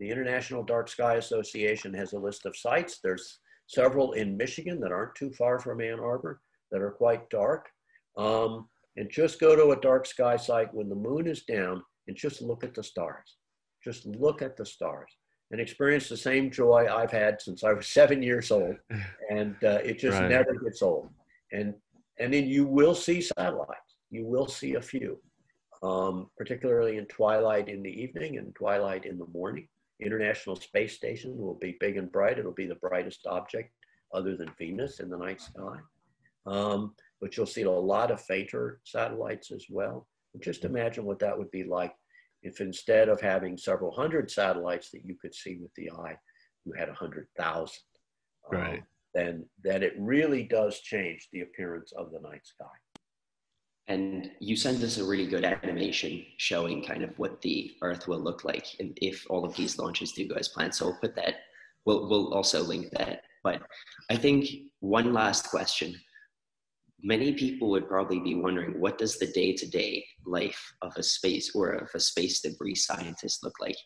[0.00, 2.98] The International Dark Sky Association has a list of sites.
[3.02, 6.40] There's several in Michigan that aren't too far from Ann Arbor
[6.72, 7.68] that are quite dark.
[8.16, 12.16] Um, and just go to a dark sky site when the moon is down and
[12.16, 13.36] just look at the stars.
[13.82, 15.10] Just look at the stars
[15.50, 18.76] and experience the same joy I've had since I was seven years old.
[19.30, 20.30] And uh, it just right.
[20.30, 21.10] never gets old
[21.54, 21.74] and
[22.18, 23.96] and then you will see satellites.
[24.10, 25.18] You will see a few,
[25.82, 29.68] um, particularly in twilight in the evening and twilight in the morning.
[30.00, 32.38] International Space Station will be big and bright.
[32.38, 33.72] It'll be the brightest object
[34.12, 35.76] other than Venus in the night sky.
[36.46, 40.06] Um, but you'll see a lot of fainter satellites as well.
[40.34, 41.94] And just imagine what that would be like
[42.42, 46.16] if instead of having several hundred satellites that you could see with the eye,
[46.64, 47.82] you had a hundred thousand.
[48.52, 48.80] Right.
[48.80, 52.66] Um, then then it really does change the appearance of the night sky.
[53.86, 58.20] And you sent us a really good animation showing kind of what the Earth will
[58.20, 60.74] look like if all of these launches do go as planned.
[60.74, 61.34] So we'll put that
[61.84, 63.22] we'll we'll also link that.
[63.42, 63.62] But
[64.10, 64.48] I think
[64.80, 65.94] one last question.
[67.02, 71.72] Many people would probably be wondering what does the day-to-day life of a space or
[71.72, 73.76] of a space debris scientist look like?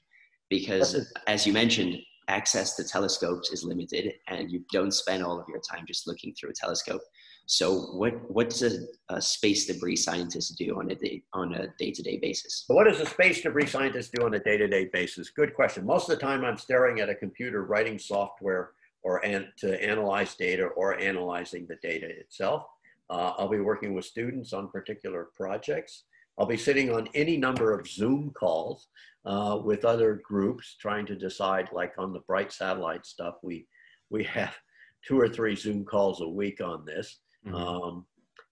[0.51, 1.97] Because as you mentioned,
[2.29, 6.35] access to telescopes is limited and you don't spend all of your time just looking
[6.35, 7.01] through a telescope.
[7.47, 11.69] So what what does a, a space debris scientist do on a day on a
[11.79, 12.65] day-to-day basis?
[12.67, 15.31] What does a space debris scientist do on a day-to-day basis?
[15.31, 15.87] Good question.
[15.87, 18.73] Most of the time I'm staring at a computer writing software
[19.03, 22.65] or an, to analyze data or analyzing the data itself.
[23.09, 26.05] Uh, I'll be working with students on particular projects.
[26.39, 28.89] I'll be sitting on any number of Zoom calls
[29.29, 33.67] uh, with other groups trying to decide, like on the Bright satellite stuff, we,
[34.09, 34.57] we have
[35.07, 37.21] two or three Zoom calls a week on this.
[37.47, 37.55] Mm-hmm.
[37.55, 38.07] Um,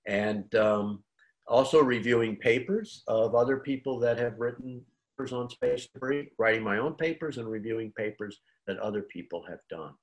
[0.07, 1.03] and um,
[1.49, 4.83] also reviewing papers of other people that have written
[5.16, 9.61] papers on space debris, writing my own papers and reviewing papers that other people have
[9.70, 9.95] done.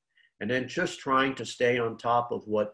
[0.41, 2.73] And then just trying to stay on top of what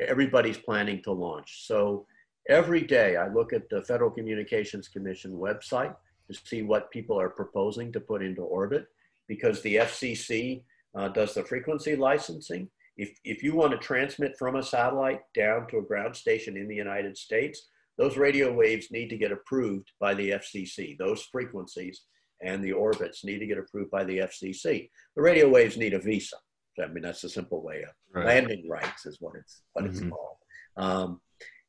[0.00, 1.66] everybody's planning to launch.
[1.66, 2.06] So
[2.48, 5.94] every day I look at the Federal Communications Commission website
[6.30, 8.86] to see what people are proposing to put into orbit
[9.28, 10.62] because the FCC
[10.94, 15.66] uh, does the frequency licensing if, if you want to transmit from a satellite down
[15.68, 17.68] to a ground station in the United States,
[17.98, 20.96] those radio waves need to get approved by the FCC.
[20.98, 22.02] Those frequencies
[22.42, 24.90] and the orbits need to get approved by the FCC.
[25.14, 26.36] The radio waves need a visa.
[26.82, 28.26] I mean, that's a simple way of right.
[28.26, 29.94] landing rights is what it's what mm-hmm.
[29.94, 30.36] it's called.
[30.76, 31.20] Um,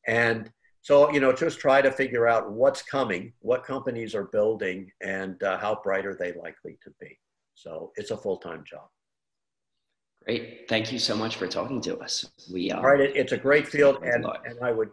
[0.06, 0.52] and
[0.88, 5.44] so, you know, just try to figure out what's coming, what companies are building, and
[5.44, 7.20] uh, how bright are they likely to be.
[7.56, 8.88] So it's a full time job.
[10.24, 10.64] Great.
[10.70, 12.32] Thank you so much for talking to us.
[12.54, 13.02] We um, right.
[13.02, 14.92] It, it's a great field, and, and I would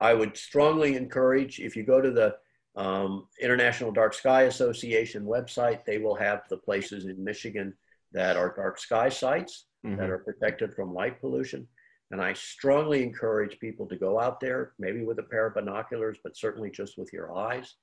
[0.00, 2.34] I would strongly encourage if you go to the
[2.74, 7.72] um, International Dark Sky Association website, they will have the places in Michigan
[8.10, 9.94] that are dark sky sites mm-hmm.
[9.98, 11.68] that are protected from light pollution.
[12.12, 16.18] And I strongly encourage people to go out there, maybe with a pair of binoculars,
[16.22, 17.76] but certainly just with your eyes,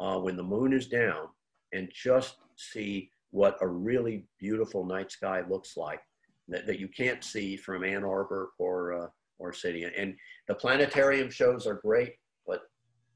[0.00, 1.28] uh, when the moon is down,
[1.72, 6.00] and just see what a really beautiful night sky looks like
[6.48, 9.06] that, that you can't see from Ann Arbor or, uh,
[9.38, 9.84] or City.
[9.84, 10.16] And
[10.48, 12.14] the planetarium shows are great,
[12.44, 12.62] but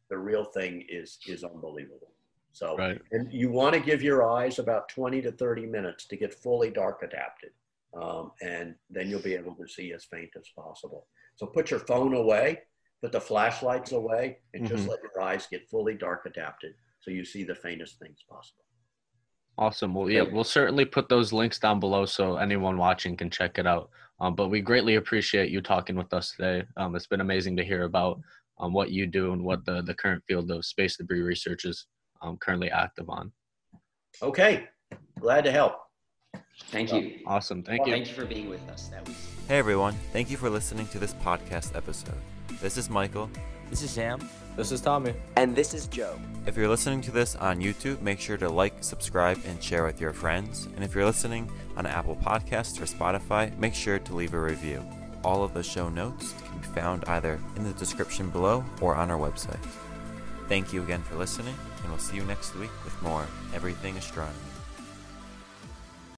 [0.09, 2.13] the real thing is, is unbelievable.
[2.53, 3.01] So, right.
[3.11, 6.71] and you want to give your eyes about 20 to 30 minutes to get fully
[6.71, 7.51] dark adapted.
[7.95, 11.07] Um, and then you'll be able to see as faint as possible.
[11.37, 12.61] So put your phone away,
[13.03, 14.75] put the flashlights away, and mm-hmm.
[14.75, 18.65] just let your eyes get fully dark adapted so you see the faintest things possible.
[19.59, 19.95] Awesome.
[19.95, 23.67] Well, yeah, we'll certainly put those links down below so anyone watching can check it
[23.67, 23.91] out.
[24.21, 26.65] Um, but we greatly appreciate you talking with us today.
[26.77, 28.21] Um, it's been amazing to hear about
[28.59, 31.87] um, what you do and what the, the current field of space debris research is
[32.23, 33.33] um, currently active on.
[34.23, 34.69] Okay.
[35.19, 35.75] Glad to help.
[36.71, 37.19] Thank you.
[37.27, 37.63] Awesome.
[37.63, 37.93] Thank you.
[37.93, 38.89] Thank you for being with us.
[38.89, 39.17] That was...
[39.49, 39.95] Hey, everyone.
[40.13, 42.15] Thank you for listening to this podcast episode.
[42.61, 43.29] This is Michael.
[43.71, 44.21] This is Sam.
[44.57, 45.15] This is Tommy.
[45.37, 46.19] And this is Joe.
[46.47, 50.01] If you're listening to this on YouTube, make sure to like, subscribe, and share with
[50.01, 50.69] your friends.
[50.77, 54.85] And if you're listening on Apple Podcasts or Spotify, make sure to leave a review.
[55.25, 59.11] All of the show notes can be found either in the description below or on
[59.11, 59.65] our website.
[60.49, 64.50] Thank you again for listening, and we'll see you next week with more Everything Astronomy.